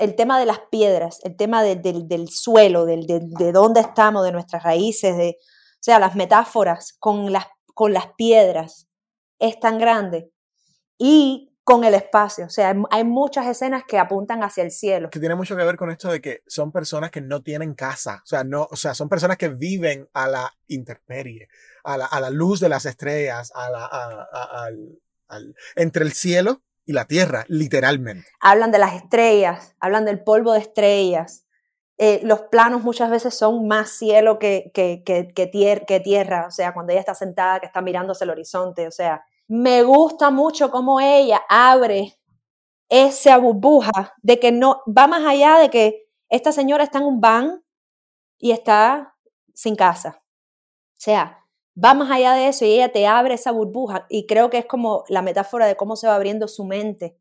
el 0.00 0.16
tema 0.16 0.40
de 0.40 0.46
las 0.46 0.58
piedras, 0.72 1.20
el 1.22 1.36
tema 1.36 1.62
de, 1.62 1.76
de, 1.76 2.02
del 2.02 2.28
suelo, 2.30 2.84
del, 2.84 3.06
de, 3.06 3.20
de, 3.22 3.52
dónde 3.52 3.80
estamos, 3.80 4.24
de 4.24 4.32
nuestras 4.32 4.64
raíces, 4.64 5.16
de, 5.16 5.36
o 5.38 5.78
sea, 5.86 6.00
las 6.00 6.16
metáforas 6.16 6.96
con 6.98 7.32
las, 7.32 7.46
con 7.76 7.92
las 7.92 8.06
piedras 8.14 8.88
es 9.38 9.60
tan 9.60 9.78
grande. 9.78 10.32
Y 10.96 11.52
con 11.62 11.84
el 11.84 11.92
espacio, 11.92 12.46
o 12.46 12.48
sea, 12.48 12.74
hay 12.90 13.04
muchas 13.04 13.46
escenas 13.46 13.82
que 13.86 13.98
apuntan 13.98 14.42
hacia 14.42 14.62
el 14.62 14.70
cielo. 14.70 15.10
Que 15.10 15.20
tiene 15.20 15.34
mucho 15.34 15.56
que 15.56 15.64
ver 15.64 15.76
con 15.76 15.90
esto 15.90 16.10
de 16.10 16.22
que 16.22 16.42
son 16.46 16.72
personas 16.72 17.10
que 17.10 17.20
no 17.20 17.42
tienen 17.42 17.74
casa, 17.74 18.22
o 18.24 18.26
sea, 18.26 18.44
no, 18.44 18.66
o 18.70 18.76
sea, 18.76 18.94
son 18.94 19.10
personas 19.10 19.36
que 19.36 19.48
viven 19.48 20.08
a 20.14 20.26
la 20.26 20.56
intemperie, 20.68 21.48
a 21.84 21.98
la, 21.98 22.06
a 22.06 22.20
la 22.20 22.30
luz 22.30 22.60
de 22.60 22.70
las 22.70 22.86
estrellas, 22.86 23.52
a 23.54 23.68
la, 23.68 23.84
a, 23.84 24.64
al, 24.64 24.98
al, 25.28 25.54
entre 25.74 26.04
el 26.04 26.12
cielo 26.12 26.62
y 26.86 26.94
la 26.94 27.04
tierra, 27.04 27.44
literalmente. 27.48 28.26
Hablan 28.40 28.70
de 28.70 28.78
las 28.78 28.94
estrellas, 28.94 29.74
hablan 29.80 30.06
del 30.06 30.22
polvo 30.24 30.54
de 30.54 30.60
estrellas. 30.60 31.45
Eh, 31.98 32.20
los 32.24 32.42
planos 32.42 32.82
muchas 32.82 33.10
veces 33.10 33.34
son 33.34 33.66
más 33.66 33.90
cielo 33.90 34.38
que, 34.38 34.70
que, 34.74 35.02
que, 35.04 35.28
que, 35.28 35.46
tier 35.46 35.86
que 35.86 35.98
tierra, 36.00 36.46
o 36.46 36.50
sea, 36.50 36.74
cuando 36.74 36.92
ella 36.92 37.00
está 37.00 37.14
sentada, 37.14 37.58
que 37.58 37.66
está 37.66 37.80
mirando 37.80 38.12
hacia 38.12 38.24
el 38.24 38.30
horizonte, 38.30 38.86
o 38.86 38.90
sea, 38.90 39.24
me 39.48 39.82
gusta 39.82 40.30
mucho 40.30 40.70
cómo 40.70 41.00
ella 41.00 41.40
abre 41.48 42.18
esa 42.88 43.38
burbuja 43.38 44.14
de 44.22 44.38
que 44.38 44.52
no, 44.52 44.82
va 44.86 45.06
más 45.06 45.24
allá 45.24 45.58
de 45.58 45.70
que 45.70 46.08
esta 46.28 46.52
señora 46.52 46.84
está 46.84 46.98
en 46.98 47.04
un 47.04 47.20
van 47.20 47.64
y 48.38 48.50
está 48.50 49.16
sin 49.54 49.76
casa. 49.76 50.22
O 50.22 50.98
sea, 50.98 51.44
va 51.82 51.94
más 51.94 52.10
allá 52.10 52.34
de 52.34 52.48
eso 52.48 52.64
y 52.64 52.72
ella 52.74 52.92
te 52.92 53.06
abre 53.06 53.34
esa 53.34 53.52
burbuja 53.52 54.06
y 54.08 54.26
creo 54.26 54.50
que 54.50 54.58
es 54.58 54.66
como 54.66 55.04
la 55.08 55.22
metáfora 55.22 55.66
de 55.66 55.76
cómo 55.76 55.96
se 55.96 56.08
va 56.08 56.14
abriendo 56.14 56.48
su 56.48 56.64
mente. 56.64 57.18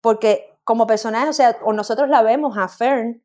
Porque 0.00 0.58
como 0.64 0.86
personaje, 0.86 1.28
o 1.28 1.32
sea, 1.32 1.58
o 1.64 1.72
nosotros 1.72 2.08
la 2.08 2.22
vemos 2.22 2.56
a 2.58 2.68
Fern 2.68 3.22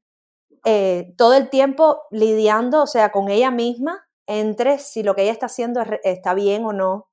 eh, 0.70 1.14
todo 1.18 1.34
el 1.34 1.50
tiempo 1.50 2.02
lidiando, 2.12 2.84
o 2.84 2.88
sea, 2.88 3.14
con 3.14 3.30
ella 3.30 3.52
misma 3.52 4.06
entre 4.26 4.80
si 4.80 5.02
lo 5.02 5.16
que 5.16 5.22
ella 5.24 5.32
está 5.32 5.46
haciendo 5.46 5.82
está 6.04 6.34
bien 6.34 6.66
o 6.66 6.74
no, 6.74 7.08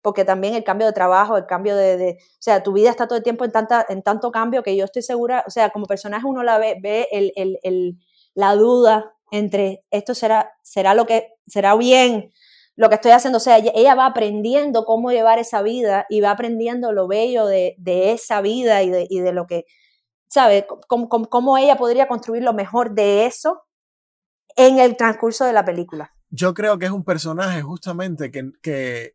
porque 0.00 0.24
también 0.24 0.54
el 0.54 0.62
cambio 0.62 0.86
de 0.86 0.92
trabajo, 0.92 1.36
el 1.36 1.46
cambio 1.46 1.74
de, 1.74 2.18
o 2.20 2.36
sea, 2.38 2.62
tu 2.62 2.72
vida 2.72 2.88
está 2.88 3.08
todo 3.08 3.18
el 3.18 3.24
tiempo 3.24 3.44
en, 3.44 3.50
tanta, 3.50 3.84
en 3.88 4.04
tanto 4.04 4.30
cambio 4.30 4.62
que 4.62 4.76
yo 4.76 4.84
estoy 4.84 5.02
segura, 5.02 5.42
o 5.44 5.50
sea, 5.50 5.70
como 5.70 5.86
personaje 5.86 6.24
uno 6.24 6.44
la 6.44 6.58
ve, 6.58 6.78
ve 6.80 7.08
el, 7.10 7.32
el, 7.34 7.98
la 8.34 8.54
duda 8.54 9.12
entre 9.32 9.84
esto 9.90 10.14
será, 10.14 10.52
será 10.62 10.94
lo 10.94 11.04
que, 11.04 11.32
será 11.48 11.74
bien 11.74 12.30
lo 12.76 12.88
que 12.90 12.94
estoy 12.94 13.10
haciendo, 13.10 13.38
o 13.38 13.40
sea, 13.40 13.58
ella, 13.58 13.94
va 13.96 14.06
aprendiendo 14.06 14.84
cómo 14.84 15.10
llevar 15.10 15.40
esa 15.40 15.62
vida 15.62 16.06
y 16.08 16.20
va 16.20 16.30
aprendiendo 16.30 16.92
lo 16.92 17.08
bello 17.08 17.46
de, 17.46 17.74
de 17.78 18.12
esa 18.12 18.40
vida 18.40 18.84
y 18.84 18.90
de, 18.90 19.08
y 19.10 19.18
de, 19.18 19.32
lo 19.32 19.48
que, 19.48 19.64
¿sabe? 20.30 20.66
Cómo, 20.88 21.08
cómo 21.08 21.58
ella 21.58 21.76
podría 21.76 22.08
construir 22.08 22.42
lo 22.42 22.54
mejor 22.54 22.94
de 22.94 23.26
eso 23.26 23.62
en 24.56 24.78
el 24.78 24.96
transcurso 24.96 25.44
de 25.44 25.52
la 25.52 25.66
película. 25.66 26.14
Yo 26.30 26.54
creo 26.54 26.78
que 26.78 26.86
es 26.86 26.92
un 26.92 27.04
personaje 27.04 27.60
justamente 27.60 28.30
que, 28.30 28.52
que 28.62 29.14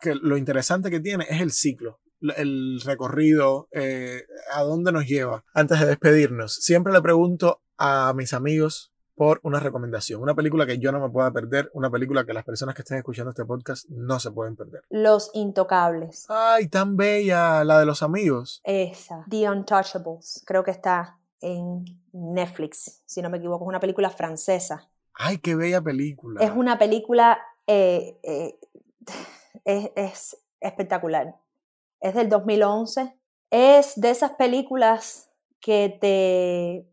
que 0.00 0.14
lo 0.14 0.36
interesante 0.36 0.90
que 0.90 1.00
tiene 1.00 1.26
es 1.28 1.40
el 1.40 1.52
ciclo, 1.52 2.00
el 2.36 2.80
recorrido, 2.84 3.68
eh, 3.72 4.22
a 4.52 4.62
dónde 4.62 4.92
nos 4.92 5.06
lleva. 5.06 5.44
Antes 5.52 5.80
de 5.80 5.86
despedirnos, 5.86 6.54
siempre 6.54 6.92
le 6.92 7.02
pregunto 7.02 7.62
a 7.76 8.12
mis 8.14 8.32
amigos 8.32 8.92
por 9.18 9.40
una 9.42 9.60
recomendación, 9.60 10.22
una 10.22 10.34
película 10.34 10.64
que 10.64 10.78
yo 10.78 10.92
no 10.92 11.00
me 11.00 11.10
pueda 11.10 11.30
perder, 11.32 11.70
una 11.74 11.90
película 11.90 12.24
que 12.24 12.32
las 12.32 12.44
personas 12.44 12.74
que 12.74 12.82
estén 12.82 12.98
escuchando 12.98 13.30
este 13.30 13.44
podcast 13.44 13.86
no 13.88 14.20
se 14.20 14.30
pueden 14.30 14.56
perder. 14.56 14.82
Los 14.88 15.30
Intocables. 15.34 16.24
Ay, 16.28 16.68
tan 16.68 16.96
bella, 16.96 17.64
la 17.64 17.80
de 17.80 17.86
los 17.86 18.02
amigos. 18.02 18.60
Esa, 18.64 19.24
The 19.28 19.50
Untouchables, 19.50 20.44
creo 20.46 20.62
que 20.62 20.70
está 20.70 21.18
en 21.40 21.84
Netflix, 22.12 23.02
si 23.04 23.20
no 23.20 23.28
me 23.28 23.38
equivoco, 23.38 23.64
es 23.64 23.68
una 23.68 23.80
película 23.80 24.08
francesa. 24.08 24.88
Ay, 25.14 25.38
qué 25.38 25.56
bella 25.56 25.82
película. 25.82 26.40
Es 26.42 26.52
una 26.52 26.78
película 26.78 27.38
eh, 27.66 28.18
eh, 28.22 28.58
es, 29.96 30.36
espectacular. 30.60 31.36
Es 32.00 32.14
del 32.14 32.28
2011. 32.28 33.14
Es 33.50 34.00
de 34.00 34.10
esas 34.10 34.32
películas 34.32 35.30
que 35.60 35.96
te, 36.00 36.88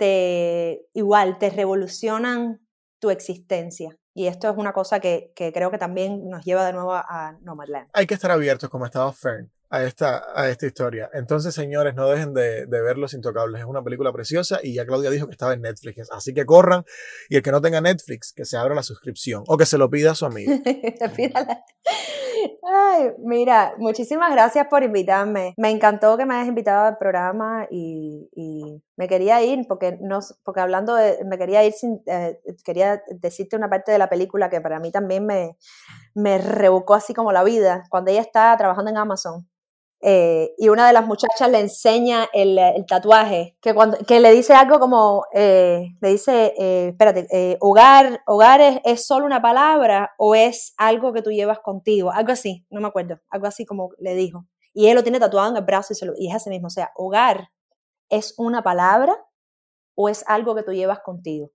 te 0.00 0.88
igual, 0.94 1.36
te 1.38 1.50
revolucionan 1.50 2.66
tu 2.98 3.10
existencia. 3.10 3.96
Y 4.14 4.28
esto 4.28 4.50
es 4.50 4.56
una 4.56 4.72
cosa 4.72 4.98
que, 4.98 5.30
que 5.36 5.52
creo 5.52 5.70
que 5.70 5.76
también 5.76 6.28
nos 6.28 6.42
lleva 6.44 6.66
de 6.66 6.72
nuevo 6.72 6.94
a 6.94 7.38
Nomadland. 7.42 7.88
Hay 7.92 8.06
que 8.06 8.14
estar 8.14 8.30
abiertos, 8.30 8.70
como 8.70 8.86
estaba 8.86 9.12
Fern, 9.12 9.52
a 9.68 9.84
esta, 9.84 10.24
a 10.34 10.48
esta 10.48 10.66
historia. 10.66 11.10
Entonces, 11.12 11.54
señores, 11.54 11.94
no 11.94 12.08
dejen 12.08 12.32
de, 12.32 12.66
de, 12.66 12.82
ver 12.82 12.96
Los 12.96 13.12
Intocables. 13.12 13.60
Es 13.60 13.66
una 13.66 13.84
película 13.84 14.10
preciosa 14.10 14.58
y 14.62 14.74
ya 14.74 14.86
Claudia 14.86 15.10
dijo 15.10 15.26
que 15.26 15.32
estaba 15.32 15.52
en 15.52 15.60
Netflix. 15.60 16.10
Así 16.10 16.32
que 16.32 16.46
corran 16.46 16.84
y 17.28 17.36
el 17.36 17.42
que 17.42 17.52
no 17.52 17.60
tenga 17.60 17.82
Netflix, 17.82 18.32
que 18.32 18.46
se 18.46 18.56
abra 18.56 18.74
la 18.74 18.82
suscripción 18.82 19.44
o 19.46 19.58
que 19.58 19.66
se 19.66 19.76
lo 19.76 19.90
pida 19.90 20.12
a 20.12 20.14
su 20.14 20.24
amigo. 20.24 20.52
Ay, 22.62 23.12
mira, 23.18 23.74
muchísimas 23.78 24.30
gracias 24.32 24.66
por 24.68 24.82
invitarme. 24.82 25.54
Me 25.56 25.70
encantó 25.70 26.16
que 26.16 26.26
me 26.26 26.34
hayas 26.34 26.48
invitado 26.48 26.86
al 26.86 26.98
programa 26.98 27.66
y, 27.70 28.28
y 28.34 28.82
me 28.96 29.08
quería 29.08 29.42
ir 29.42 29.66
porque 29.68 29.98
no, 30.00 30.20
porque 30.44 30.60
hablando 30.60 30.94
de, 30.94 31.24
me 31.24 31.38
quería 31.38 31.64
ir 31.64 31.72
sin, 31.72 32.02
eh, 32.06 32.40
quería 32.64 33.02
decirte 33.08 33.56
una 33.56 33.68
parte 33.70 33.92
de 33.92 33.98
la 33.98 34.08
película 34.08 34.50
que 34.50 34.60
para 34.60 34.80
mí 34.80 34.90
también 34.92 35.26
me, 35.26 35.56
me 36.14 36.38
revocó 36.38 36.94
así 36.94 37.14
como 37.14 37.32
la 37.32 37.44
vida 37.44 37.84
cuando 37.90 38.10
ella 38.10 38.22
está 38.22 38.56
trabajando 38.56 38.90
en 38.90 38.96
Amazon 38.98 39.48
eh, 40.02 40.54
y 40.56 40.70
una 40.70 40.86
de 40.86 40.94
las 40.94 41.06
muchachas 41.06 41.50
le 41.50 41.60
enseña 41.60 42.26
el, 42.32 42.58
tatuaje, 42.86 43.56
que, 43.60 43.74
cuando, 43.74 43.98
que 43.98 44.18
le 44.18 44.32
dice 44.32 44.54
algo 44.54 44.80
como, 44.80 45.24
eh, 45.34 45.94
le 46.00 46.08
dice, 46.08 46.54
eh, 46.58 46.88
espérate, 46.88 47.58
hogar, 47.60 48.22
hogar 48.26 48.60
es, 48.62 48.80
es, 48.84 49.06
solo 49.06 49.26
una 49.26 49.42
palabra 49.42 50.12
o 50.16 50.34
es 50.34 50.72
algo 50.78 51.12
que 51.12 51.20
tú 51.20 51.30
llevas 51.30 51.60
contigo, 51.60 52.10
algo 52.10 52.32
así, 52.32 52.64
no 52.70 52.80
me 52.80 52.88
acuerdo, 52.88 53.20
algo 53.28 53.46
así 53.46 53.66
como 53.66 53.90
le 53.98 54.14
dijo. 54.14 54.46
Y 54.72 54.86
él 54.86 54.94
lo 54.94 55.02
tiene 55.02 55.20
tatuado 55.20 55.50
en 55.50 55.56
el 55.56 55.64
brazo 55.64 55.92
y, 55.92 55.96
se 55.96 56.06
lo, 56.06 56.14
y 56.16 56.30
es 56.30 56.36
ese 56.36 56.48
mismo, 56.48 56.68
o 56.68 56.70
sea, 56.70 56.92
hogar 56.94 57.50
es 58.08 58.34
una 58.38 58.62
palabra 58.62 59.16
o 59.94 60.08
es 60.08 60.24
algo 60.26 60.54
que 60.54 60.62
tú 60.62 60.72
llevas 60.72 61.00
contigo. 61.00 61.50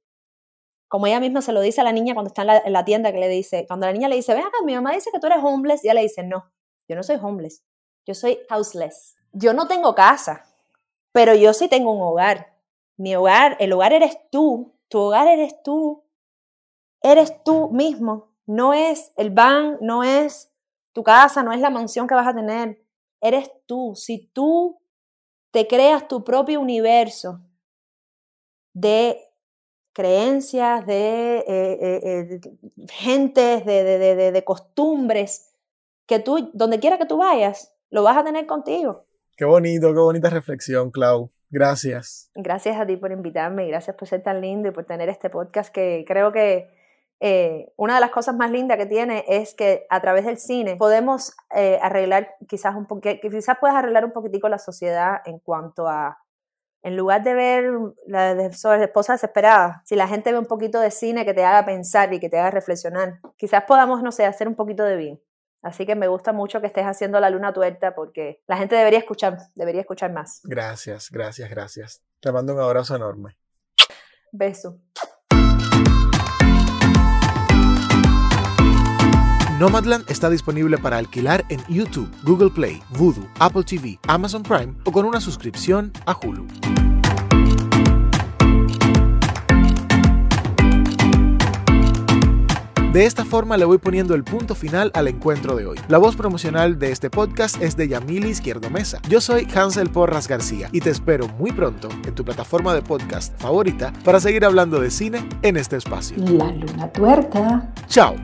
Como 0.87 1.07
ella 1.07 1.19
misma 1.19 1.41
se 1.41 1.51
lo 1.51 1.61
dice 1.61 1.81
a 1.81 1.83
la 1.83 1.91
niña 1.91 2.13
cuando 2.13 2.27
está 2.27 2.41
en 2.43 2.47
la, 2.47 2.57
en 2.59 2.73
la 2.73 2.85
tienda, 2.85 3.11
que 3.11 3.17
le 3.17 3.27
dice, 3.27 3.65
cuando 3.67 3.87
la 3.87 3.93
niña 3.93 4.07
le 4.07 4.15
dice, 4.17 4.33
ven 4.35 4.43
acá, 4.43 4.57
mi 4.63 4.75
mamá 4.75 4.91
dice 4.91 5.09
que 5.11 5.19
tú 5.19 5.25
eres 5.27 5.39
homeless, 5.43 5.83
y 5.83 5.87
ella 5.87 5.95
le 5.95 6.01
dice, 6.01 6.23
no, 6.23 6.51
yo 6.87 6.95
no 6.95 7.01
soy 7.01 7.17
homeless, 7.19 7.63
yo 8.05 8.13
soy 8.13 8.39
houseless. 8.49 9.15
Yo 9.33 9.53
no 9.53 9.67
tengo 9.67 9.95
casa, 9.95 10.45
pero 11.11 11.35
yo 11.35 11.53
sí 11.53 11.67
tengo 11.67 11.91
un 11.91 12.01
hogar. 12.01 12.53
Mi 12.97 13.15
hogar, 13.15 13.57
el 13.59 13.73
hogar 13.73 13.93
eres 13.93 14.17
tú, 14.31 14.73
tu 14.87 14.99
hogar 14.99 15.27
eres 15.27 15.61
tú. 15.63 16.03
Eres 17.01 17.43
tú 17.43 17.69
mismo. 17.71 18.29
No 18.45 18.73
es 18.73 19.11
el 19.17 19.31
van, 19.31 19.77
no 19.81 20.03
es 20.03 20.51
tu 20.93 21.03
casa, 21.03 21.43
no 21.43 21.51
es 21.51 21.59
la 21.59 21.69
mansión 21.69 22.07
que 22.07 22.15
vas 22.15 22.27
a 22.27 22.33
tener. 22.33 22.81
Eres 23.19 23.51
tú. 23.65 23.93
Si 23.95 24.27
tú 24.33 24.79
te 25.51 25.67
creas 25.67 26.07
tu 26.07 26.23
propio 26.23 26.59
universo 26.59 27.41
de 28.73 29.25
creencias, 29.93 30.85
de 30.85 31.37
eh, 31.37 31.43
eh, 31.47 31.99
eh, 32.03 32.41
gentes, 32.89 33.65
de, 33.65 34.31
de, 34.31 34.43
costumbres, 34.43 35.53
que 36.05 36.19
tú, 36.19 36.51
donde 36.53 36.79
quiera 36.79 36.97
que 36.97 37.05
tú 37.05 37.17
vayas, 37.17 37.74
lo 37.95 38.03
vas 38.03 38.17
a 38.17 38.25
tener 38.25 38.45
contigo. 38.45 39.05
Qué 39.37 39.45
bonito, 39.45 39.93
qué 39.93 39.99
bonita 39.99 40.29
reflexión, 40.29 40.91
Clau. 40.91 41.31
Gracias. 41.49 42.29
Gracias 42.35 42.77
a 42.77 42.85
ti 42.85 42.97
por 42.97 43.13
invitarme 43.13 43.65
y 43.65 43.69
gracias 43.69 43.95
por 43.95 44.05
ser 44.05 44.21
tan 44.21 44.41
lindo 44.41 44.67
y 44.67 44.71
por 44.71 44.83
tener 44.83 45.07
este 45.07 45.29
podcast 45.29 45.73
que 45.73 46.03
creo 46.05 46.33
que 46.33 46.67
eh, 47.21 47.71
una 47.77 47.95
de 47.95 48.01
las 48.01 48.09
cosas 48.09 48.35
más 48.35 48.51
lindas 48.51 48.77
que 48.77 48.85
tiene 48.85 49.23
es 49.29 49.53
que 49.53 49.87
a 49.89 50.01
través 50.01 50.25
del 50.25 50.37
cine 50.37 50.75
podemos 50.75 51.37
eh, 51.55 51.79
arreglar 51.81 52.35
quizás 52.49 52.75
un 52.75 52.85
poquito, 52.85 53.15
quizás 53.21 53.55
puedes 53.61 53.77
arreglar 53.77 54.03
un 54.03 54.11
poquitico 54.11 54.49
la 54.49 54.59
sociedad 54.59 55.21
en 55.25 55.39
cuanto 55.39 55.87
a, 55.87 56.17
en 56.83 56.97
lugar 56.97 57.23
de 57.23 57.33
ver 57.33 57.71
la 58.07 58.35
de, 58.35 58.51
sobre 58.51 58.83
esposas 58.83 59.21
desesperadas, 59.21 59.77
si 59.85 59.95
la 59.95 60.09
gente 60.09 60.33
ve 60.33 60.37
un 60.37 60.47
poquito 60.47 60.81
de 60.81 60.91
cine 60.91 61.23
que 61.23 61.33
te 61.33 61.45
haga 61.45 61.65
pensar 61.65 62.13
y 62.13 62.19
que 62.19 62.27
te 62.27 62.37
haga 62.37 62.51
reflexionar, 62.51 63.21
quizás 63.37 63.63
podamos, 63.63 64.03
no 64.03 64.11
sé, 64.11 64.25
hacer 64.25 64.49
un 64.49 64.55
poquito 64.55 64.83
de 64.83 64.97
bien. 64.97 65.21
Así 65.65 65.87
que 65.87 65.95
me 65.95 66.07
gusta 66.07 66.31
mucho 66.31 66.61
que 66.61 66.67
estés 66.67 66.85
haciendo 66.85 67.19
la 67.19 67.31
luna 67.31 67.51
tuerta 67.51 67.95
porque 67.95 68.39
la 68.45 68.55
gente 68.55 68.75
debería 68.75 68.99
escuchar, 68.99 69.39
debería 69.55 69.81
escuchar 69.81 70.13
más. 70.13 70.41
Gracias, 70.43 71.09
gracias, 71.09 71.49
gracias. 71.49 72.03
Te 72.19 72.31
mando 72.31 72.53
un 72.53 72.59
abrazo 72.59 72.95
enorme. 72.95 73.35
Beso. 74.31 74.77
Nomadland 79.57 80.07
está 80.07 80.29
disponible 80.29 80.77
para 80.77 80.97
alquilar 80.99 81.43
en 81.49 81.59
YouTube, 81.67 82.11
Google 82.21 82.51
Play, 82.51 82.79
Voodoo, 82.91 83.27
Apple 83.39 83.63
TV, 83.63 83.97
Amazon 84.07 84.43
Prime 84.43 84.75
o 84.85 84.91
con 84.91 85.03
una 85.03 85.19
suscripción 85.19 85.91
a 86.05 86.15
Hulu. 86.15 86.45
De 92.95 93.05
esta 93.05 93.25
forma 93.25 93.57
le 93.57 93.65
voy 93.65 93.77
poniendo 93.77 94.15
el 94.15 94.23
punto 94.23 94.55
final 94.55 94.89
al 94.93 95.09
encuentro 95.09 95.57
de 95.57 95.65
hoy. 95.65 95.77
La 95.89 95.97
voz 95.97 96.15
promocional 96.15 96.79
de 96.79 96.93
este 96.93 97.09
podcast 97.09 97.61
es 97.61 97.75
de 97.75 97.89
Yamili 97.89 98.29
Izquierdo 98.29 98.69
Mesa. 98.69 99.01
Yo 99.09 99.19
soy 99.19 99.45
Hansel 99.53 99.89
Porras 99.89 100.29
García 100.29 100.69
y 100.71 100.79
te 100.79 100.91
espero 100.91 101.27
muy 101.27 101.51
pronto 101.51 101.89
en 102.07 102.15
tu 102.15 102.23
plataforma 102.23 102.73
de 102.73 102.81
podcast 102.81 103.37
favorita 103.37 103.91
para 104.05 104.21
seguir 104.21 104.45
hablando 104.45 104.79
de 104.79 104.91
cine 104.91 105.27
en 105.41 105.57
este 105.57 105.75
espacio. 105.75 106.15
La 106.19 106.53
luna 106.53 106.87
tuerta. 106.93 107.73
Chao. 107.89 108.15